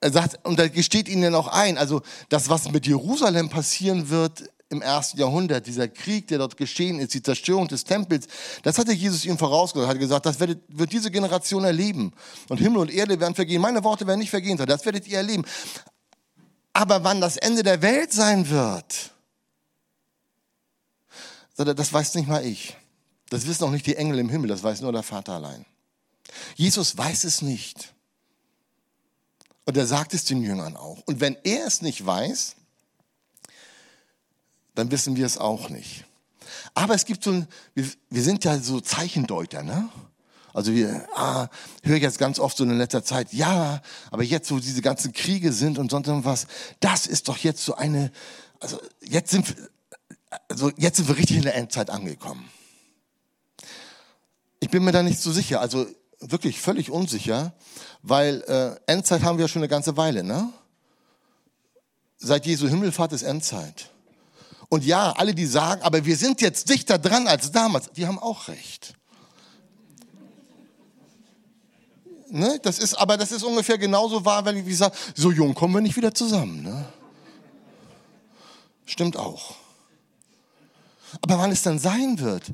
er 0.00 0.12
sagt, 0.12 0.44
und 0.46 0.58
da 0.58 0.68
gesteht 0.68 1.08
ihnen 1.08 1.34
auch 1.34 1.48
ein, 1.48 1.78
also 1.78 2.02
das, 2.28 2.48
was 2.48 2.70
mit 2.70 2.86
Jerusalem 2.86 3.50
passieren 3.50 4.10
wird 4.10 4.50
im 4.70 4.82
ersten 4.82 5.18
Jahrhundert, 5.18 5.66
dieser 5.66 5.88
Krieg, 5.88 6.26
der 6.28 6.38
dort 6.38 6.56
geschehen 6.56 7.00
ist, 7.00 7.14
die 7.14 7.22
Zerstörung 7.22 7.68
des 7.68 7.84
Tempels, 7.84 8.26
das 8.62 8.78
hatte 8.78 8.92
Jesus 8.92 9.24
ihnen 9.24 9.38
vorausgesagt, 9.38 9.88
hat 9.88 9.98
gesagt, 9.98 10.26
das 10.26 10.40
werdet, 10.40 10.60
wird 10.68 10.92
diese 10.92 11.10
Generation 11.10 11.64
erleben. 11.64 12.12
Und 12.48 12.58
Himmel 12.58 12.78
und 12.78 12.90
Erde 12.90 13.18
werden 13.18 13.34
vergehen, 13.34 13.62
meine 13.62 13.82
Worte 13.82 14.06
werden 14.06 14.18
nicht 14.18 14.30
vergehen, 14.30 14.58
das 14.58 14.84
werdet 14.84 15.06
ihr 15.06 15.18
erleben. 15.18 15.44
Aber 16.78 17.02
wann 17.02 17.20
das 17.20 17.36
Ende 17.36 17.64
der 17.64 17.82
Welt 17.82 18.12
sein 18.12 18.48
wird, 18.50 19.10
das 21.56 21.92
weiß 21.92 22.14
nicht 22.14 22.28
mal 22.28 22.46
ich. 22.46 22.76
Das 23.30 23.48
wissen 23.48 23.64
auch 23.64 23.72
nicht 23.72 23.84
die 23.84 23.96
Engel 23.96 24.20
im 24.20 24.28
Himmel, 24.28 24.46
das 24.46 24.62
weiß 24.62 24.82
nur 24.82 24.92
der 24.92 25.02
Vater 25.02 25.32
allein. 25.32 25.66
Jesus 26.54 26.96
weiß 26.96 27.24
es 27.24 27.42
nicht. 27.42 27.92
Und 29.64 29.76
er 29.76 29.88
sagt 29.88 30.14
es 30.14 30.24
den 30.24 30.40
Jüngern 30.40 30.76
auch. 30.76 31.02
Und 31.04 31.18
wenn 31.18 31.36
er 31.42 31.66
es 31.66 31.82
nicht 31.82 32.06
weiß, 32.06 32.54
dann 34.76 34.92
wissen 34.92 35.16
wir 35.16 35.26
es 35.26 35.36
auch 35.36 35.70
nicht. 35.70 36.04
Aber 36.74 36.94
es 36.94 37.06
gibt 37.06 37.24
so 37.24 37.44
wir, 37.74 37.90
wir 38.08 38.22
sind 38.22 38.44
ja 38.44 38.56
so 38.56 38.80
Zeichendeuter, 38.80 39.64
ne? 39.64 39.88
Also 40.58 40.74
wir 40.74 41.06
ah, 41.14 41.46
höre 41.84 41.98
ich 41.98 42.02
jetzt 42.02 42.18
ganz 42.18 42.40
oft 42.40 42.56
so 42.56 42.64
in 42.64 42.76
letzter 42.76 43.04
Zeit, 43.04 43.32
ja, 43.32 43.80
aber 44.10 44.24
jetzt, 44.24 44.50
wo 44.50 44.58
diese 44.58 44.82
ganzen 44.82 45.12
Kriege 45.12 45.52
sind 45.52 45.78
und 45.78 45.92
sonst 45.92 46.08
was, 46.24 46.48
das 46.80 47.06
ist 47.06 47.28
doch 47.28 47.36
jetzt 47.36 47.64
so 47.64 47.76
eine, 47.76 48.10
also 48.58 48.80
jetzt 49.00 49.30
sind, 49.30 49.54
also 50.48 50.72
jetzt 50.76 50.96
sind 50.96 51.06
wir 51.06 51.16
richtig 51.16 51.36
in 51.36 51.44
der 51.44 51.54
Endzeit 51.54 51.90
angekommen. 51.90 52.50
Ich 54.58 54.68
bin 54.68 54.82
mir 54.82 54.90
da 54.90 55.04
nicht 55.04 55.20
so 55.20 55.30
sicher, 55.30 55.60
also 55.60 55.86
wirklich 56.18 56.60
völlig 56.60 56.90
unsicher, 56.90 57.52
weil 58.02 58.42
äh, 58.48 58.92
Endzeit 58.92 59.22
haben 59.22 59.38
wir 59.38 59.44
ja 59.44 59.48
schon 59.48 59.62
eine 59.62 59.68
ganze 59.68 59.96
Weile, 59.96 60.24
ne? 60.24 60.52
Seit 62.16 62.46
Jesu 62.46 62.66
Himmelfahrt 62.66 63.12
ist 63.12 63.22
Endzeit. 63.22 63.90
Und 64.70 64.84
ja, 64.84 65.12
alle, 65.12 65.36
die 65.36 65.46
sagen, 65.46 65.82
aber 65.82 66.04
wir 66.04 66.16
sind 66.16 66.40
jetzt 66.40 66.68
dichter 66.68 66.98
dran 66.98 67.28
als 67.28 67.52
damals, 67.52 67.92
die 67.92 68.08
haben 68.08 68.18
auch 68.18 68.48
recht. 68.48 68.97
Ne? 72.30 72.58
Das 72.62 72.78
ist, 72.78 72.94
aber 72.94 73.16
das 73.16 73.32
ist 73.32 73.42
ungefähr 73.42 73.78
genauso 73.78 74.24
wahr, 74.24 74.44
wenn 74.44 74.56
ich 74.56 74.76
sage, 74.76 74.96
so 75.14 75.30
jung 75.30 75.54
kommen 75.54 75.74
wir 75.74 75.80
nicht 75.80 75.96
wieder 75.96 76.14
zusammen. 76.14 76.62
Ne? 76.62 76.84
Stimmt 78.84 79.16
auch. 79.16 79.56
Aber 81.22 81.38
wann 81.38 81.50
es 81.50 81.62
dann 81.62 81.78
sein 81.78 82.18
wird, 82.18 82.52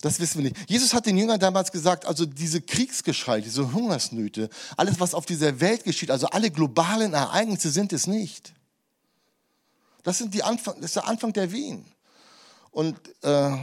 das 0.00 0.18
wissen 0.18 0.42
wir 0.42 0.50
nicht. 0.50 0.68
Jesus 0.68 0.94
hat 0.94 1.06
den 1.06 1.16
Jüngern 1.16 1.38
damals 1.38 1.70
gesagt, 1.70 2.06
also 2.06 2.26
diese 2.26 2.60
Kriegsgeschrei, 2.60 3.40
diese 3.40 3.72
Hungersnöte, 3.72 4.50
alles, 4.76 4.98
was 4.98 5.14
auf 5.14 5.26
dieser 5.26 5.60
Welt 5.60 5.84
geschieht, 5.84 6.10
also 6.10 6.26
alle 6.26 6.50
globalen 6.50 7.14
Ereignisse 7.14 7.70
sind 7.70 7.92
es 7.92 8.08
nicht. 8.08 8.52
Das, 10.02 10.18
sind 10.18 10.34
die 10.34 10.42
Anfang, 10.42 10.74
das 10.76 10.86
ist 10.86 10.96
der 10.96 11.06
Anfang 11.06 11.32
der 11.32 11.52
Wien. 11.52 11.84
Und 12.72 12.96
äh, 13.22 13.56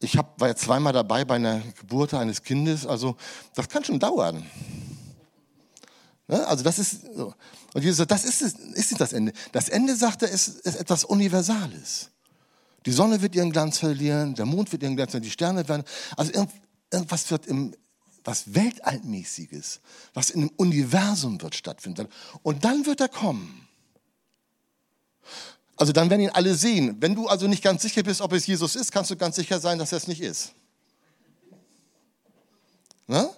ich 0.00 0.16
hab, 0.16 0.40
war 0.40 0.48
ja 0.48 0.56
zweimal 0.56 0.92
dabei 0.92 1.24
bei 1.24 1.36
einer 1.36 1.60
Geburt 1.78 2.14
eines 2.14 2.42
Kindes, 2.42 2.86
also 2.86 3.16
das 3.54 3.68
kann 3.68 3.84
schon 3.84 4.00
dauern. 4.00 4.44
Ne? 6.26 6.46
Also 6.46 6.64
das 6.64 6.78
ist 6.78 7.02
so. 7.14 7.34
Und 7.74 7.82
Jesus 7.82 7.98
sagt, 7.98 8.10
das 8.10 8.24
ist, 8.24 8.40
ist 8.40 8.90
nicht 8.90 9.00
das 9.00 9.12
Ende. 9.12 9.32
Das 9.52 9.68
Ende, 9.68 9.94
sagt 9.94 10.22
er, 10.22 10.30
ist, 10.30 10.48
ist 10.48 10.76
etwas 10.76 11.04
Universales. 11.04 12.10
Die 12.86 12.92
Sonne 12.92 13.20
wird 13.20 13.34
ihren 13.34 13.52
Glanz 13.52 13.78
verlieren, 13.78 14.34
der 14.34 14.46
Mond 14.46 14.72
wird 14.72 14.82
ihren 14.82 14.96
Glanz 14.96 15.10
verlieren, 15.10 15.28
die 15.28 15.32
Sterne 15.32 15.68
werden. 15.68 15.84
Also 16.16 16.32
irgendwas 16.90 17.30
wird 17.30 17.46
im, 17.46 17.74
was 18.24 18.54
Weltallmäßiges, 18.54 19.80
was 20.14 20.30
in 20.30 20.40
dem 20.40 20.50
Universum 20.56 21.40
wird 21.42 21.54
stattfinden. 21.54 22.08
Und 22.42 22.64
dann 22.64 22.86
wird 22.86 23.00
er 23.00 23.08
kommen. 23.08 23.68
Also 25.80 25.94
dann 25.94 26.10
werden 26.10 26.20
ihn 26.20 26.30
alle 26.30 26.54
sehen. 26.54 26.98
Wenn 27.00 27.14
du 27.14 27.26
also 27.26 27.46
nicht 27.46 27.64
ganz 27.64 27.80
sicher 27.80 28.02
bist, 28.02 28.20
ob 28.20 28.34
es 28.34 28.46
Jesus 28.46 28.76
ist, 28.76 28.92
kannst 28.92 29.10
du 29.10 29.16
ganz 29.16 29.36
sicher 29.36 29.58
sein, 29.58 29.78
dass 29.78 29.92
er 29.92 29.96
es 29.96 30.08
nicht 30.08 30.20
ist. 30.20 30.52
Ne? 33.06 33.30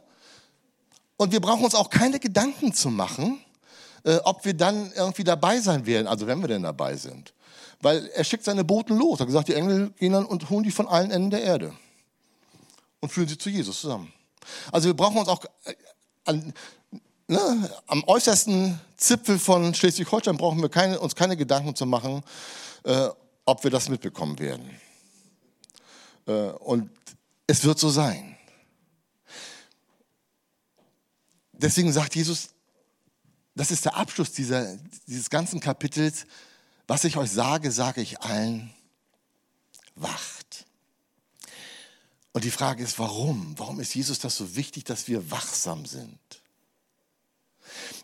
Und 1.17 1.31
wir 1.31 1.39
brauchen 1.39 1.65
uns 1.65 1.77
auch 1.77 1.89
keine 1.89 2.19
Gedanken 2.19 2.75
zu 2.75 2.91
machen, 2.91 3.39
äh, 4.03 4.17
ob 4.25 4.45
wir 4.45 4.55
dann 4.55 4.91
irgendwie 4.91 5.23
dabei 5.23 5.61
sein 5.61 5.87
werden, 5.87 6.09
also 6.09 6.27
wenn 6.27 6.41
wir 6.41 6.49
denn 6.49 6.65
dabei 6.65 6.97
sind. 6.97 7.33
Weil 7.81 8.07
er 8.09 8.25
schickt 8.25 8.43
seine 8.43 8.65
Boten 8.65 8.99
los. 8.99 9.19
Er 9.19 9.21
hat 9.21 9.29
gesagt, 9.29 9.47
die 9.47 9.55
Engel 9.55 9.91
gehen 9.91 10.13
dann 10.13 10.27
und 10.27 10.51
holen 10.51 10.65
die 10.65 10.73
von 10.73 10.89
allen 10.89 11.13
Enden 11.13 11.31
der 11.31 11.45
Erde 11.45 11.73
und 12.99 13.13
führen 13.13 13.29
sie 13.29 13.39
zu 13.39 13.51
Jesus 13.51 13.83
zusammen. 13.83 14.13
Also 14.73 14.89
wir 14.89 14.95
brauchen 14.95 15.19
uns 15.19 15.29
auch 15.29 15.45
äh, 15.63 15.75
an, 16.25 16.53
ne, 17.33 17.71
am 17.87 18.05
äußersten 18.05 18.81
Zipfel 18.97 19.39
von 19.39 19.75
Schleswig-Holstein 19.75 20.37
brauchen 20.37 20.61
wir 20.61 20.69
keine, 20.69 21.01
uns 21.01 21.15
keine 21.15 21.37
Gedanken 21.37 21.75
zu 21.75 21.87
machen, 21.87 22.23
äh, 22.85 23.09
ob 23.45 23.65
wir 23.65 23.71
das 23.71 23.89
mitbekommen 23.89 24.39
werden. 24.39 24.71
Äh, 26.27 26.33
und 26.33 26.91
es 27.47 27.65
wird 27.65 27.79
so 27.79 27.91
sein. 27.91 28.37
Deswegen 31.53 31.93
sagt 31.93 32.15
Jesus, 32.15 32.51
das 33.55 33.71
ist 33.71 33.85
der 33.85 33.97
Abschluss 33.97 34.33
dieser, 34.33 34.77
dieses 35.07 35.31
ganzen 35.31 35.61
Kapitels. 35.61 36.27
Was 36.87 37.05
ich 37.05 37.17
euch 37.17 37.31
sage, 37.31 37.71
sage 37.71 38.01
ich 38.01 38.21
allen, 38.21 38.73
wacht. 39.95 40.67
Und 42.33 42.45
die 42.45 42.51
Frage 42.51 42.83
ist, 42.83 42.99
warum? 42.99 43.55
Warum 43.59 43.79
ist 43.79 43.95
Jesus 43.95 44.19
das 44.19 44.37
so 44.37 44.57
wichtig, 44.57 44.85
dass 44.85 45.07
wir 45.07 45.31
wachsam 45.31 45.85
sind? 45.85 46.19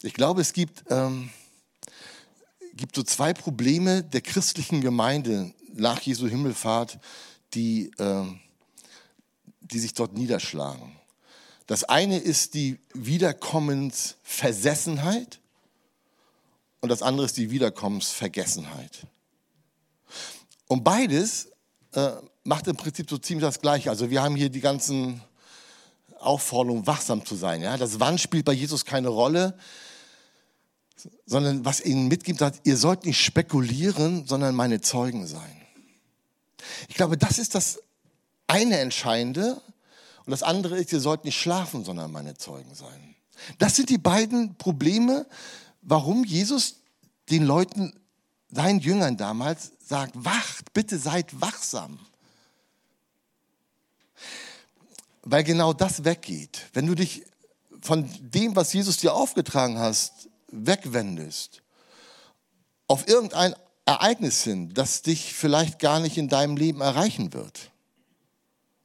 Ich 0.03 0.15
glaube, 0.15 0.41
es 0.41 0.53
gibt, 0.53 0.85
ähm, 0.91 1.31
gibt 2.75 2.95
so 2.95 3.03
zwei 3.03 3.35
Probleme 3.35 4.05
der 4.05 4.21
christlichen 4.21 4.81
Gemeinde 4.81 5.53
nach 5.75 6.01
Jesu 6.01 6.29
Himmelfahrt, 6.29 7.01
die, 7.55 7.91
äh, 7.99 8.25
die 9.61 9.81
sich 9.81 9.95
dort 9.95 10.15
niederschlagen. 10.15 10.95
Das 11.67 11.83
eine 11.83 12.19
ist 12.19 12.55
die 12.55 12.79
Wiederkommensversessenheit 12.95 15.41
und 16.81 16.91
das 16.91 17.03
andere 17.03 17.27
ist 17.27 17.37
die 17.37 17.51
Wiederkommensvergessenheit. 17.51 19.05
Und 20.69 20.85
beides 20.85 21.49
äh, 21.93 22.13
macht 22.45 22.69
im 22.69 22.77
Prinzip 22.77 23.11
so 23.11 23.19
ziemlich 23.19 23.47
das 23.47 23.61
Gleiche. 23.61 23.91
Also 23.91 24.11
wir 24.11 24.23
haben 24.23 24.37
hier 24.37 24.49
die 24.49 24.61
ganzen 24.61 25.21
Aufforderungen, 26.21 26.87
wachsam 26.87 27.27
zu 27.27 27.35
sein. 27.35 27.63
Ja? 27.63 27.77
Das 27.77 27.99
Wann 27.99 28.17
spielt 28.17 28.45
bei 28.45 28.53
Jesus 28.53 28.85
keine 28.85 29.09
Rolle 29.09 29.59
sondern 31.27 31.65
was 31.65 31.81
ihnen 31.81 32.09
mitgibt, 32.09 32.39
sagt, 32.39 32.67
ihr 32.67 32.77
sollt 32.77 33.05
nicht 33.05 33.23
spekulieren, 33.23 34.27
sondern 34.27 34.55
meine 34.55 34.81
Zeugen 34.81 35.27
sein. 35.27 35.63
Ich 36.89 36.97
glaube, 36.97 37.17
das 37.17 37.39
ist 37.39 37.55
das 37.55 37.81
eine 38.47 38.79
Entscheidende. 38.79 39.61
Und 40.25 40.31
das 40.31 40.43
andere 40.43 40.79
ist, 40.79 40.93
ihr 40.93 41.01
sollt 41.01 41.25
nicht 41.25 41.41
schlafen, 41.41 41.85
sondern 41.85 42.11
meine 42.11 42.37
Zeugen 42.37 42.75
sein. 42.75 43.15
Das 43.59 43.77
sind 43.77 43.89
die 43.89 43.99
beiden 43.99 44.57
Probleme, 44.57 45.27
warum 45.83 46.25
Jesus 46.25 46.77
den 47.31 47.45
Leuten, 47.45 47.95
seinen 48.51 48.81
Jüngern 48.81 49.17
damals, 49.17 49.73
sagt, 49.81 50.13
wacht, 50.17 50.73
bitte 50.73 50.99
seid 50.99 51.41
wachsam. 51.41 51.99
Weil 55.23 55.45
genau 55.45 55.73
das 55.73 56.05
weggeht. 56.05 56.67
Wenn 56.73 56.87
du 56.87 56.95
dich 56.95 57.23
von 57.81 58.09
dem, 58.21 58.57
was 58.57 58.73
Jesus 58.73 58.97
dir 58.97 59.15
aufgetragen 59.15 59.79
hast, 59.79 60.28
wegwendest, 60.51 61.63
auf 62.87 63.07
irgendein 63.09 63.55
Ereignis 63.85 64.43
hin, 64.43 64.73
das 64.75 65.03
dich 65.03 65.35
vielleicht 65.35 65.79
gar 65.79 66.01
nicht 66.01 66.17
in 66.19 66.29
deinem 66.29 66.57
Leben 66.57 66.81
erreichen 66.81 67.33
wird. 67.33 67.71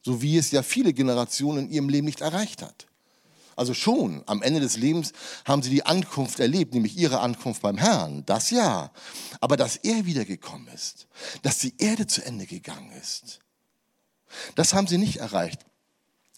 So 0.02 0.22
wie 0.22 0.38
es 0.38 0.52
ja 0.52 0.64
viele 0.64 0.94
Generationen 0.94 1.66
in 1.66 1.72
ihrem 1.72 1.90
Leben 1.90 2.06
nicht 2.06 2.22
erreicht 2.22 2.62
hat. 2.62 2.88
Also 3.56 3.74
schon 3.74 4.24
am 4.26 4.42
Ende 4.42 4.60
des 4.60 4.78
Lebens 4.78 5.14
haben 5.46 5.62
sie 5.62 5.70
die 5.70 5.86
Ankunft 5.86 6.40
erlebt, 6.40 6.74
nämlich 6.74 6.98
ihre 6.98 7.20
Ankunft 7.20 7.62
beim 7.62 7.78
Herrn, 7.78 8.26
das 8.26 8.50
ja. 8.50 8.92
Aber 9.40 9.58
dass 9.58 9.76
er 9.78 10.06
wiedergekommen 10.06 10.68
ist, 10.70 11.08
dass 11.44 11.60
die 11.60 11.76
Erde 11.78 12.08
zu 12.08 12.26
Ende 12.26 12.46
gegangen 12.46 12.92
ist, 12.94 13.40
das 14.56 14.74
haben 14.74 14.88
sie 14.88 14.98
nicht 14.98 15.18
erreicht. 15.18 15.66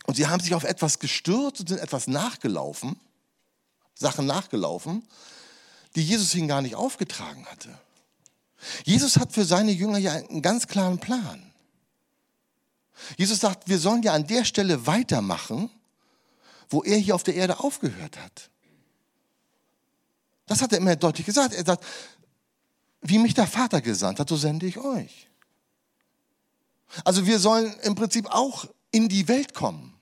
Und 0.05 0.15
sie 0.15 0.27
haben 0.27 0.41
sich 0.41 0.53
auf 0.53 0.63
etwas 0.63 0.99
gestürzt 0.99 1.61
und 1.61 1.69
sind 1.69 1.79
etwas 1.79 2.07
nachgelaufen, 2.07 2.99
Sachen 3.95 4.25
nachgelaufen, 4.25 5.03
die 5.95 6.03
Jesus 6.03 6.35
ihnen 6.35 6.47
gar 6.47 6.61
nicht 6.61 6.75
aufgetragen 6.75 7.45
hatte. 7.45 7.69
Jesus 8.83 9.17
hat 9.17 9.33
für 9.33 9.45
seine 9.45 9.71
Jünger 9.71 9.97
ja 9.97 10.13
einen 10.13 10.41
ganz 10.41 10.67
klaren 10.67 10.99
Plan. 10.99 11.51
Jesus 13.17 13.39
sagt, 13.39 13.67
wir 13.67 13.79
sollen 13.79 14.03
ja 14.03 14.13
an 14.13 14.27
der 14.27 14.45
Stelle 14.45 14.87
weitermachen, 14.87 15.69
wo 16.69 16.83
er 16.83 16.97
hier 16.97 17.15
auf 17.15 17.23
der 17.23 17.35
Erde 17.35 17.59
aufgehört 17.59 18.17
hat. 18.17 18.49
Das 20.47 20.61
hat 20.61 20.71
er 20.71 20.79
immer 20.79 20.95
deutlich 20.95 21.25
gesagt. 21.25 21.53
Er 21.53 21.65
sagt, 21.65 21.83
wie 23.01 23.19
mich 23.19 23.33
der 23.33 23.47
Vater 23.47 23.81
gesandt 23.81 24.19
hat, 24.19 24.29
so 24.29 24.37
sende 24.37 24.65
ich 24.65 24.77
euch. 24.77 25.27
Also 27.03 27.25
wir 27.25 27.39
sollen 27.39 27.73
im 27.81 27.95
Prinzip 27.95 28.27
auch 28.27 28.65
in 28.91 29.09
die 29.09 29.27
Welt 29.27 29.53
kommen. 29.53 29.93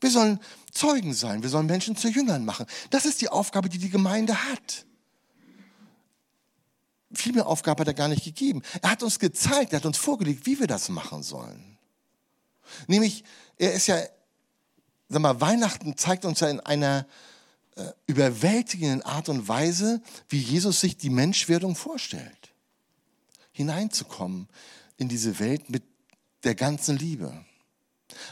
Wir 0.00 0.10
sollen 0.10 0.40
Zeugen 0.72 1.12
sein. 1.12 1.42
Wir 1.42 1.50
sollen 1.50 1.66
Menschen 1.66 1.96
zu 1.96 2.08
Jüngern 2.08 2.44
machen. 2.44 2.66
Das 2.90 3.04
ist 3.04 3.20
die 3.20 3.28
Aufgabe, 3.28 3.68
die 3.68 3.78
die 3.78 3.90
Gemeinde 3.90 4.44
hat. 4.50 4.86
Viel 7.12 7.34
mehr 7.34 7.46
Aufgabe 7.46 7.82
hat 7.82 7.88
er 7.88 7.94
gar 7.94 8.08
nicht 8.08 8.24
gegeben. 8.24 8.62
Er 8.80 8.92
hat 8.92 9.02
uns 9.02 9.18
gezeigt, 9.18 9.74
er 9.74 9.80
hat 9.80 9.86
uns 9.86 9.98
vorgelegt, 9.98 10.46
wie 10.46 10.58
wir 10.58 10.66
das 10.66 10.88
machen 10.88 11.22
sollen. 11.22 11.76
Nämlich, 12.86 13.22
er 13.58 13.74
ist 13.74 13.86
ja, 13.86 14.00
sag 15.10 15.20
mal, 15.20 15.38
Weihnachten 15.42 15.96
zeigt 15.98 16.24
uns 16.24 16.40
ja 16.40 16.48
in 16.48 16.60
einer 16.60 17.06
äh, 17.76 17.84
überwältigenden 18.06 19.02
Art 19.02 19.28
und 19.28 19.46
Weise, 19.48 20.00
wie 20.30 20.38
Jesus 20.38 20.80
sich 20.80 20.96
die 20.96 21.10
Menschwerdung 21.10 21.76
vorstellt. 21.76 22.54
Hineinzukommen 23.52 24.48
in 24.96 25.08
diese 25.08 25.38
Welt 25.38 25.68
mit 25.68 25.82
der 26.44 26.54
ganzen 26.54 26.96
Liebe. 26.96 27.44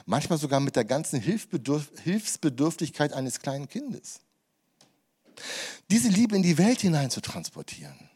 Manchmal 0.07 0.39
sogar 0.39 0.61
mit 0.61 0.77
der 0.77 0.85
ganzen 0.85 1.21
Hilfsbedürf 1.21 1.91
Hilfsbedürftigkeit 2.03 3.13
eines 3.13 3.41
kleinen 3.41 3.69
Kindes. 3.69 4.21
Diese 5.91 6.09
Liebe 6.09 6.37
in 6.37 6.43
die 6.43 6.59
Welt 6.59 6.81
hinein 6.81 7.11
zu 7.11 7.21
transportieren. 7.21 8.11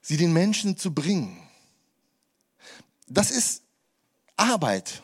Sie 0.00 0.16
den 0.16 0.32
Menschen 0.32 0.76
zu 0.76 0.92
bringen. 0.92 1.38
Das 3.06 3.30
ist 3.30 3.62
Arbeit. 4.36 5.02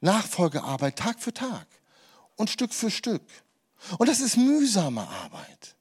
Nachfolgearbeit 0.00 0.96
Tag 0.96 1.20
für 1.20 1.32
Tag 1.32 1.66
und 2.36 2.50
Stück 2.50 2.72
für 2.72 2.90
Stück. 2.90 3.22
Und 3.98 4.08
das 4.08 4.20
ist 4.20 4.36
mühsame 4.36 5.06
Arbeit. 5.06 5.76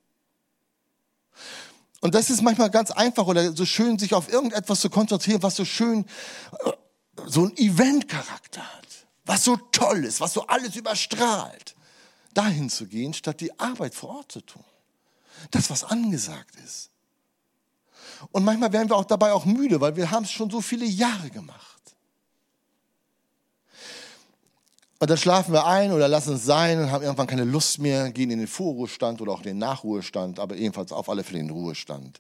Und 2.02 2.14
das 2.14 2.30
ist 2.30 2.42
manchmal 2.42 2.70
ganz 2.70 2.92
einfach 2.92 3.26
oder 3.26 3.54
so 3.54 3.66
schön, 3.66 3.98
sich 3.98 4.14
auf 4.14 4.32
irgendetwas 4.32 4.82
zu 4.82 4.90
konzentrieren, 4.90 5.42
was 5.42 5.56
so 5.56 5.66
schön, 5.66 6.06
äh, 6.66 6.72
so 7.26 7.46
ein 7.46 7.58
Eventcharakter 7.58 8.62
hat, 8.62 8.88
was 9.26 9.44
so 9.44 9.58
toll 9.72 10.06
ist, 10.06 10.22
was 10.22 10.34
so 10.34 10.46
alles 10.46 10.76
überstrahlt. 10.76 11.76
Dahin 12.34 12.70
zu 12.70 12.86
gehen, 12.86 13.14
statt 13.14 13.42
die 13.42 13.60
Arbeit 13.60 13.96
vor 13.96 14.18
Ort 14.18 14.32
zu 14.32 14.42
tun. 14.42 14.64
Das, 15.52 15.70
was 15.70 15.84
angesagt 15.84 16.56
ist. 16.64 16.92
Und 18.32 18.44
manchmal 18.44 18.72
werden 18.72 18.90
wir 18.90 18.96
auch 18.96 19.06
dabei 19.06 19.34
auch 19.34 19.46
müde, 19.46 19.82
weil 19.82 19.96
wir 19.96 20.10
haben 20.12 20.24
es 20.24 20.32
schon 20.32 20.50
so 20.50 20.62
viele 20.62 20.86
Jahre 20.86 21.30
gemacht. 21.30 21.67
Und 25.00 25.10
dann 25.10 25.18
schlafen 25.18 25.54
wir 25.54 25.66
ein 25.66 25.92
oder 25.92 26.08
lassen 26.08 26.36
es 26.36 26.46
sein 26.46 26.80
und 26.80 26.92
haben 26.92 27.04
irgendwann 27.04 27.28
keine 27.28 27.44
Lust 27.44 27.78
mehr, 27.78 28.12
gehen 28.12 28.32
in 28.32 28.40
den 28.40 28.48
Vorruhestand 28.48 29.22
oder 29.22 29.32
auch 29.32 29.44
den 29.44 29.60
Nachruhestand, 29.60 30.40
aber 30.40 30.56
ebenfalls 30.56 30.92
auf 30.92 31.08
alle 31.10 31.22
in 31.22 31.36
den 31.36 31.50
Ruhestand. 31.52 32.20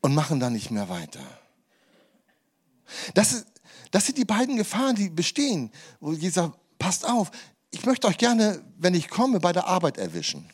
Und 0.00 0.14
machen 0.14 0.38
dann 0.38 0.52
nicht 0.52 0.70
mehr 0.70 0.88
weiter. 0.88 1.20
Das, 3.14 3.32
ist, 3.32 3.46
das 3.90 4.06
sind 4.06 4.18
die 4.18 4.24
beiden 4.24 4.56
Gefahren, 4.56 4.94
die 4.94 5.08
bestehen, 5.08 5.72
wo 5.98 6.12
Jesus 6.12 6.34
sagt, 6.34 6.58
passt 6.78 7.08
auf, 7.08 7.30
ich 7.70 7.84
möchte 7.86 8.06
euch 8.06 8.18
gerne, 8.18 8.62
wenn 8.76 8.94
ich 8.94 9.08
komme, 9.08 9.40
bei 9.40 9.52
der 9.52 9.66
Arbeit 9.66 9.98
erwischen. 9.98 10.48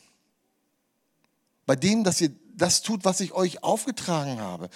Bei 1.66 1.76
dem, 1.76 2.02
dass 2.02 2.20
ihr 2.20 2.30
das 2.54 2.80
tut, 2.80 3.04
was 3.04 3.20
ich 3.20 3.32
euch 3.32 3.62
aufgetragen 3.62 4.40
habe. 4.40 4.70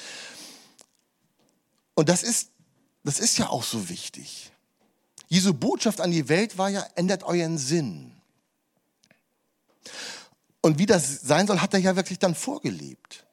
Und 1.95 2.09
das 2.11 2.23
ist, 2.23 2.51
das 3.03 3.19
ist 3.19 3.39
ja 3.39 3.49
auch 3.49 3.63
so 3.63 3.89
wichtig. 3.89 4.51
Jesu 5.29 5.55
Botschaft 5.55 6.01
an 6.01 6.11
die 6.11 6.29
Welt 6.29 6.59
war 6.59 6.69
ja, 6.69 6.87
ändert 6.95 7.25
euren 7.25 7.59
Sinn. 7.59 8.13
Und 10.61 10.79
wie 10.79 10.87
das 10.87 11.21
sein 11.21 11.47
soll, 11.47 11.61
hat 11.61 11.75
er 11.75 11.81
ja 11.81 11.97
wirklich 11.97 12.19
dann 12.19 12.35
vorgelebt. 12.35 13.25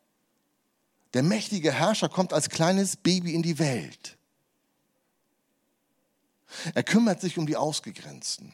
Der 1.14 1.24
mächtige 1.24 1.72
Herrscher 1.72 2.10
kommt 2.10 2.34
als 2.34 2.50
kleines 2.50 2.96
Baby 2.96 3.34
in 3.34 3.42
die 3.42 3.60
Welt. 3.60 4.18
Er 6.74 6.84
kümmert 6.84 7.22
sich 7.22 7.38
um 7.38 7.46
die 7.46 7.56
Ausgegrenzten. 7.56 8.52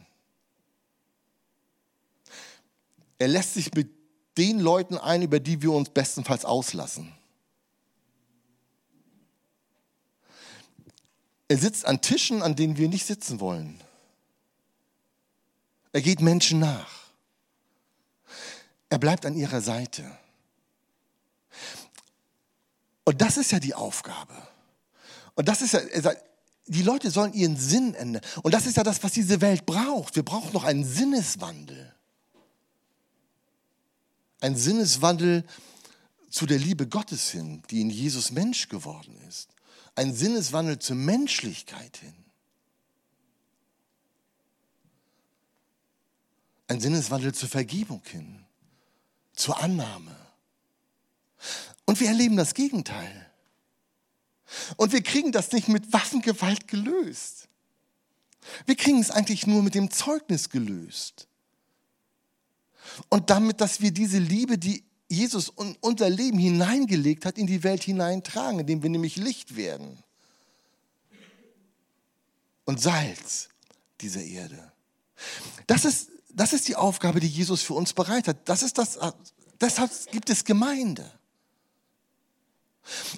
Er 3.20 3.28
lässt 3.28 3.56
sich 3.56 3.74
mit 3.74 3.90
den 4.38 4.60
Leuten 4.60 4.98
ein, 4.98 5.24
über 5.24 5.40
die 5.40 5.62
wir 5.62 5.72
uns 5.72 5.90
bestenfalls 5.90 6.46
auslassen. 6.46 7.12
Er 11.48 11.58
sitzt 11.58 11.86
an 11.86 12.02
Tischen, 12.02 12.42
an 12.42 12.56
denen 12.56 12.78
wir 12.78 12.90
nicht 12.90 13.06
sitzen 13.06 13.40
wollen. 13.40 13.80
Er 15.94 16.02
geht 16.02 16.22
Menschen 16.22 16.60
nach. 16.60 17.08
Er 18.90 19.00
bleibt 19.00 19.26
an 19.26 19.36
ihrer 19.36 19.62
Seite. 19.62 20.18
Und 23.06 23.22
das 23.22 23.38
ist 23.38 23.52
ja 23.52 23.60
die 23.60 23.74
Aufgabe. 23.74 24.36
Und 25.36 25.48
das 25.48 25.62
ist 25.62 25.74
ja, 25.74 25.80
er 25.80 26.02
sagt, 26.02 26.24
die 26.66 26.82
Leute 26.82 27.10
sollen 27.10 27.34
ihren 27.34 27.56
Sinn 27.56 27.94
ändern. 27.94 28.22
Und 28.44 28.54
das 28.54 28.66
ist 28.66 28.76
ja 28.76 28.84
das, 28.84 29.02
was 29.02 29.14
diese 29.14 29.40
Welt 29.40 29.66
braucht. 29.66 30.18
Wir 30.18 30.24
brauchen 30.24 30.52
noch 30.52 30.66
einen 30.66 30.84
Sinneswandel. 30.84 31.94
Ein 34.42 34.58
Sinneswandel 34.58 35.46
zu 36.30 36.46
der 36.46 36.60
Liebe 36.60 36.88
Gottes 36.88 37.30
hin, 37.32 37.64
die 37.70 37.80
in 37.80 37.90
Jesus 37.90 38.32
Mensch 38.32 38.68
geworden 38.68 39.18
ist 39.30 39.48
ein 39.98 40.14
Sinneswandel 40.14 40.78
zur 40.78 40.96
Menschlichkeit 40.96 41.98
hin. 41.98 42.14
Ein 46.68 46.80
Sinneswandel 46.80 47.34
zur 47.34 47.50
Vergebung 47.50 48.04
hin, 48.06 48.46
zur 49.34 49.60
Annahme. 49.60 50.16
Und 51.86 52.00
wir 52.00 52.10
erleben 52.10 52.38
das 52.38 52.54
Gegenteil. 52.54 53.32
Und 54.76 54.92
wir 54.92 55.02
kriegen 55.02 55.32
das 55.32 55.52
nicht 55.52 55.68
mit 55.68 55.92
Waffengewalt 55.92 56.68
gelöst. 56.68 57.48
Wir 58.68 58.76
kriegen 58.76 59.00
es 59.00 59.10
eigentlich 59.10 59.48
nur 59.48 59.64
mit 59.64 59.74
dem 59.74 59.90
Zeugnis 59.90 60.50
gelöst. 60.50 61.28
Und 63.10 63.32
damit, 63.32 63.62
dass 63.62 63.82
wir 63.82 63.92
diese 63.92 64.20
Liebe, 64.20 64.60
die 64.60 64.87
Jesus 65.10 65.52
in 65.58 65.78
unser 65.80 66.10
Leben 66.10 66.38
hineingelegt 66.38 67.26
hat, 67.26 67.38
in 67.38 67.48
die 67.48 67.64
Welt 67.64 67.84
hineintragen, 67.84 68.60
indem 68.60 68.84
wir 68.84 68.90
nämlich 68.90 69.16
Licht 69.16 69.56
werden 69.56 70.04
und 72.66 72.82
Salz 72.82 73.50
dieser 74.02 74.22
Erde. 74.22 74.72
Das 75.66 75.86
ist, 75.86 76.10
das 76.30 76.54
ist 76.54 76.68
die 76.68 76.76
Aufgabe, 76.76 77.20
die 77.20 77.28
Jesus 77.28 77.62
für 77.64 77.74
uns 77.74 77.94
bereitet 77.94 78.28
hat. 78.28 78.50
Das 78.50 78.62
ist 78.62 78.78
das, 78.78 79.00
deshalb 79.60 79.92
gibt 80.12 80.30
es 80.30 80.44
Gemeinde. 80.44 81.10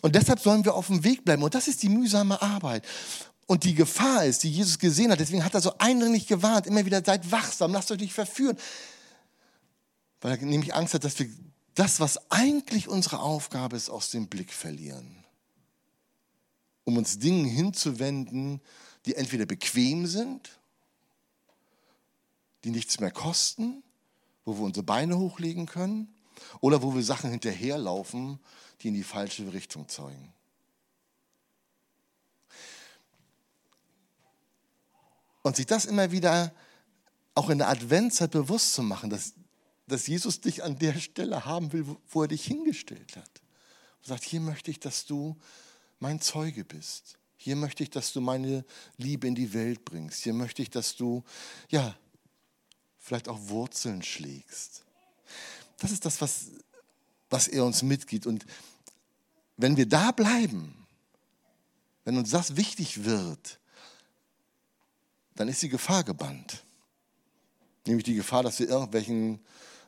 Und 0.02 0.16
deshalb 0.16 0.40
sollen 0.40 0.66
wir 0.66 0.76
auf 0.76 0.88
dem 0.88 1.04
Weg 1.04 1.26
bleiben. 1.26 1.44
Und 1.44 1.54
das 1.56 1.68
ist 1.68 1.84
die 1.84 1.90
mühsame 1.90 2.42
Arbeit. 2.42 2.86
Und 3.48 3.64
die 3.64 3.74
Gefahr 3.74 4.26
ist, 4.26 4.44
die 4.44 4.52
Jesus 4.52 4.78
gesehen 4.78 5.12
hat, 5.12 5.20
deswegen 5.20 5.44
hat 5.44 5.56
er 5.56 5.62
so 5.62 5.74
eindringlich 5.80 6.28
gewarnt, 6.28 6.68
immer 6.68 6.86
wieder 6.86 7.04
seid 7.04 7.32
wachsam, 7.32 7.74
lasst 7.74 7.92
euch 7.92 8.00
nicht 8.00 8.14
verführen. 8.14 8.58
Weil 10.22 10.38
er 10.38 10.46
nämlich 10.46 10.76
Angst 10.76 10.94
hat, 10.94 11.04
dass 11.04 11.18
wir 11.18 11.30
das, 11.80 12.02
was 12.02 12.30
eigentlich 12.30 12.90
unsere 12.90 13.20
Aufgabe 13.20 13.78
ist, 13.78 13.90
aus 13.90 14.12
dem 14.12 14.28
Blick 14.28 14.52
verlieren. 14.52 15.24
Um 16.84 16.98
uns 16.98 17.20
Dingen 17.20 17.46
hinzuwenden, 17.46 18.60
die 19.06 19.16
entweder 19.16 19.46
bequem 19.46 20.06
sind, 20.06 20.60
die 22.66 22.72
nichts 22.72 23.00
mehr 23.00 23.12
kosten, 23.12 23.82
wo 24.44 24.58
wir 24.58 24.64
unsere 24.64 24.84
Beine 24.84 25.18
hochlegen 25.18 25.68
können, 25.68 26.14
oder 26.60 26.82
wo 26.82 26.94
wir 26.94 27.04
Sachen 27.04 27.30
hinterherlaufen, 27.30 28.40
die 28.82 28.90
in 28.90 28.94
die 28.94 29.04
falsche 29.04 29.54
Richtung 29.54 29.88
zeugen. 29.88 30.34
Und 35.44 35.56
sich 35.56 35.66
das 35.66 35.86
immer 35.86 36.12
wieder 36.12 36.54
auch 37.36 37.50
in 37.50 37.60
der 37.60 37.70
Adventszeit 37.70 38.32
bewusst 38.32 38.74
zu 38.74 38.84
machen, 38.84 39.10
dass 39.10 39.34
dass 39.90 40.08
Jesus 40.08 40.42
dich 40.42 40.64
an 40.64 40.78
der 40.78 40.94
Stelle 41.00 41.46
haben 41.46 41.74
will, 41.74 41.86
wo 42.10 42.22
er 42.22 42.28
dich 42.28 42.46
hingestellt 42.46 43.16
hat. 43.16 43.42
Und 44.00 44.08
sagt, 44.08 44.24
hier 44.24 44.40
möchte 44.40 44.72
ich, 44.72 44.80
dass 44.80 45.06
du 45.06 45.36
mein 46.00 46.22
Zeuge 46.22 46.64
bist. 46.64 47.18
Hier 47.36 47.56
möchte 47.56 47.84
ich, 47.84 47.90
dass 47.90 48.12
du 48.14 48.22
meine 48.22 48.66
Liebe 48.98 49.28
in 49.28 49.36
die 49.36 49.54
Welt 49.54 49.86
bringst. 49.86 50.24
Hier 50.24 50.34
möchte 50.34 50.62
ich, 50.62 50.70
dass 50.70 50.96
du, 50.96 51.24
ja, 51.70 51.98
vielleicht 52.98 53.28
auch 53.28 53.40
Wurzeln 53.44 54.04
schlägst. 54.04 54.84
Das 55.78 55.92
ist 55.92 56.06
das, 56.06 56.20
was, 56.22 56.48
was 57.30 57.48
er 57.48 57.66
uns 57.66 57.82
mitgibt. 57.82 58.28
Und 58.28 58.46
wenn 59.58 59.78
wir 59.78 59.88
da 59.88 60.12
bleiben, 60.12 60.88
wenn 62.04 62.18
uns 62.18 62.32
das 62.32 62.56
wichtig 62.56 63.06
wird, 63.06 63.60
dann 65.36 65.48
ist 65.48 65.62
die 65.62 65.70
Gefahr 65.70 66.04
gebannt. 66.04 66.66
Nämlich 67.86 68.04
die 68.04 68.16
Gefahr, 68.16 68.44
dass 68.44 68.60
wir 68.60 68.68
irgendwelchen 68.68 69.40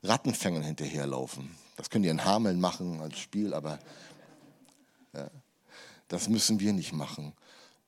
Rattenfängern 0.04 0.64
hinterherlaufen. 0.64 1.56
Das 1.78 1.90
können 1.90 2.04
die 2.04 2.10
in 2.10 2.26
Hameln 2.26 2.60
machen 2.60 3.02
als 3.02 3.20
Spiel, 3.20 3.54
aber 3.54 3.80
ja, 5.14 5.30
das 6.08 6.30
müssen 6.30 6.60
wir 6.60 6.74
nicht 6.74 6.94
machen. 6.94 7.34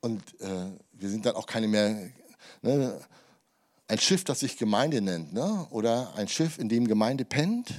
Und 0.02 0.21
äh, 0.41 0.71
wir 0.93 1.10
sind 1.10 1.26
dann 1.26 1.36
auch 1.36 1.45
keine 1.45 1.67
mehr, 1.67 2.12
ne, 2.62 2.99
ein 3.88 3.99
Schiff, 3.99 4.23
das 4.23 4.41
sich 4.41 4.58
Gemeinde 4.58 5.02
nennt, 5.02 5.34
ne? 5.34 5.67
oder 5.69 6.13
ein 6.15 6.28
Schiff, 6.28 6.58
in 6.58 6.69
dem 6.69 6.88
Gemeinde 6.88 7.26
pennt, 7.26 7.73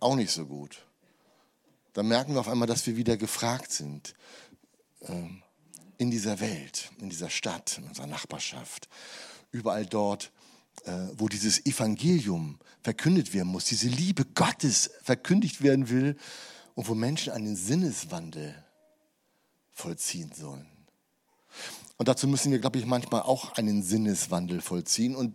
auch 0.00 0.16
nicht 0.16 0.30
so 0.30 0.46
gut. 0.46 0.84
Dann 1.92 2.08
merken 2.08 2.34
wir 2.34 2.40
auf 2.40 2.48
einmal, 2.48 2.68
dass 2.68 2.86
wir 2.86 2.96
wieder 2.96 3.16
gefragt 3.16 3.72
sind 3.72 4.14
äh, 5.00 5.28
in 5.98 6.10
dieser 6.10 6.40
Welt, 6.40 6.90
in 7.00 7.10
dieser 7.10 7.30
Stadt, 7.30 7.78
in 7.78 7.84
unserer 7.84 8.06
Nachbarschaft, 8.06 8.88
überall 9.50 9.86
dort, 9.86 10.26
äh, 10.26 10.37
wo 11.16 11.28
dieses 11.28 11.64
Evangelium 11.66 12.58
verkündet 12.82 13.34
werden 13.34 13.48
muss, 13.48 13.64
diese 13.64 13.88
Liebe 13.88 14.24
Gottes 14.24 14.90
verkündigt 15.02 15.62
werden 15.62 15.88
will 15.88 16.16
und 16.74 16.88
wo 16.88 16.94
Menschen 16.94 17.32
einen 17.32 17.56
Sinneswandel 17.56 18.54
vollziehen 19.70 20.32
sollen. 20.32 20.66
Und 21.96 22.08
dazu 22.08 22.28
müssen 22.28 22.52
wir, 22.52 22.60
glaube 22.60 22.78
ich, 22.78 22.86
manchmal 22.86 23.22
auch 23.22 23.52
einen 23.54 23.82
Sinneswandel 23.82 24.60
vollziehen. 24.60 25.16
Und 25.16 25.34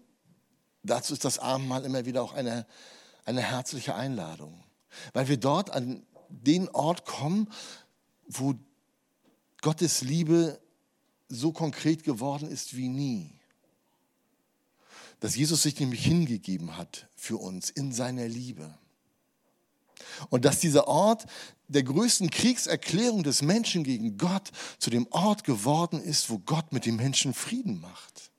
dazu 0.81 1.13
ist 1.13 1.25
das 1.25 1.39
Abendmahl 1.39 1.83
immer 1.83 2.05
wieder 2.05 2.23
auch 2.23 2.33
eine, 2.33 2.65
eine 3.25 3.41
herzliche 3.41 3.95
Einladung. 3.95 4.63
Weil 5.11 5.27
wir 5.27 5.37
dort 5.37 5.71
an 5.71 6.05
den 6.29 6.69
Ort 6.69 7.05
kommen, 7.05 7.49
wo 8.27 8.55
Gottes 9.61 10.01
Liebe 10.01 10.59
so 11.27 11.51
konkret 11.51 12.03
geworden 12.03 12.49
ist 12.49 12.75
wie 12.77 12.87
nie. 12.87 13.39
Dass 15.23 15.37
Jesus 15.37 15.63
sich 15.63 15.79
nämlich 15.79 16.03
hingegeben 16.03 16.75
hat 16.75 17.07
für 17.15 17.37
uns 17.37 17.69
in 17.69 17.93
seiner 17.93 18.27
Liebe. 18.27 18.77
Und 20.29 20.43
dass 20.43 20.59
dieser 20.59 20.85
Ort 20.89 21.25
der 21.69 21.83
größten 21.83 22.29
Kriegserklärung 22.29 23.23
des 23.23 23.41
Menschen 23.41 23.85
gegen 23.85 24.17
Gott 24.17 24.51
zu 24.79 24.89
dem 24.89 25.07
Ort 25.11 25.45
geworden 25.45 26.01
ist, 26.01 26.29
wo 26.29 26.39
Gott 26.39 26.73
mit 26.73 26.85
dem 26.85 26.97
Menschen 26.97 27.33
Frieden 27.33 27.79
macht. 27.79 28.31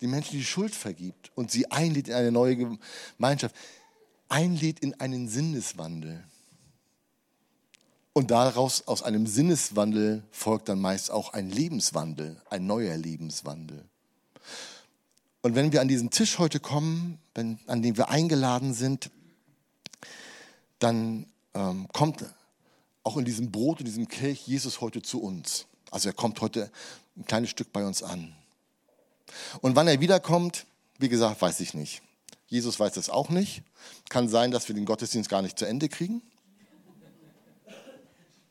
Die 0.00 0.06
Menschen 0.06 0.38
die 0.38 0.44
Schuld 0.44 0.76
vergibt 0.76 1.32
und 1.34 1.50
sie 1.50 1.72
einlädt 1.72 2.06
in 2.06 2.14
eine 2.14 2.30
neue 2.30 2.56
Gemeinschaft, 2.56 3.56
einlädt 4.28 4.78
in 4.78 4.94
einen 5.00 5.28
Sinneswandel. 5.28 6.22
Und 8.20 8.30
daraus, 8.30 8.86
aus 8.86 9.02
einem 9.02 9.26
Sinneswandel, 9.26 10.22
folgt 10.30 10.68
dann 10.68 10.78
meist 10.78 11.10
auch 11.10 11.32
ein 11.32 11.48
Lebenswandel, 11.48 12.36
ein 12.50 12.66
neuer 12.66 12.94
Lebenswandel. 12.98 13.82
Und 15.40 15.54
wenn 15.54 15.72
wir 15.72 15.80
an 15.80 15.88
diesen 15.88 16.10
Tisch 16.10 16.38
heute 16.38 16.60
kommen, 16.60 17.18
wenn, 17.34 17.58
an 17.66 17.80
dem 17.80 17.96
wir 17.96 18.10
eingeladen 18.10 18.74
sind, 18.74 19.10
dann 20.80 21.24
ähm, 21.54 21.88
kommt 21.94 22.26
auch 23.04 23.16
in 23.16 23.24
diesem 23.24 23.50
Brot, 23.50 23.80
in 23.80 23.86
diesem 23.86 24.06
Kelch 24.06 24.46
Jesus 24.46 24.82
heute 24.82 25.00
zu 25.00 25.22
uns. 25.22 25.64
Also 25.90 26.10
er 26.10 26.12
kommt 26.12 26.42
heute 26.42 26.70
ein 27.16 27.24
kleines 27.24 27.48
Stück 27.48 27.72
bei 27.72 27.86
uns 27.86 28.02
an. 28.02 28.34
Und 29.62 29.76
wann 29.76 29.88
er 29.88 29.98
wiederkommt, 30.02 30.66
wie 30.98 31.08
gesagt, 31.08 31.40
weiß 31.40 31.58
ich 31.60 31.72
nicht. 31.72 32.02
Jesus 32.48 32.78
weiß 32.78 32.92
das 32.92 33.08
auch 33.08 33.30
nicht. 33.30 33.62
Kann 34.10 34.28
sein, 34.28 34.50
dass 34.50 34.68
wir 34.68 34.74
den 34.74 34.84
Gottesdienst 34.84 35.30
gar 35.30 35.40
nicht 35.40 35.58
zu 35.58 35.64
Ende 35.64 35.88
kriegen. 35.88 36.20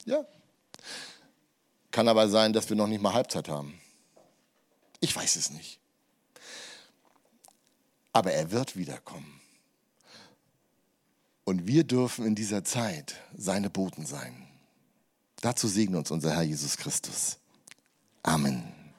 Ja. 0.06 0.26
Kann 1.92 2.08
aber 2.08 2.30
sein, 2.30 2.54
dass 2.54 2.70
wir 2.70 2.76
noch 2.76 2.88
nicht 2.88 3.02
mal 3.02 3.14
Halbzeit 3.14 3.50
haben. 3.50 3.80
Ich 5.00 5.16
weiß 5.16 5.36
es 5.36 5.50
nicht. 5.50 5.80
Aber 8.14 8.32
er 8.32 8.52
wird 8.52 8.76
wiederkommen. 8.76 9.40
Und 11.44 11.68
wir 11.68 11.84
dürfen 11.84 12.26
in 12.26 12.36
dieser 12.36 12.64
Zeit 12.64 13.16
seine 13.36 13.70
Boten 13.70 14.06
sein. 14.06 14.48
Dazu 15.42 15.68
segne 15.68 15.98
uns 15.98 16.12
unser 16.12 16.36
Herr 16.36 16.44
Jesus 16.44 16.78
Christus. 16.78 17.38
Amen. 18.24 18.79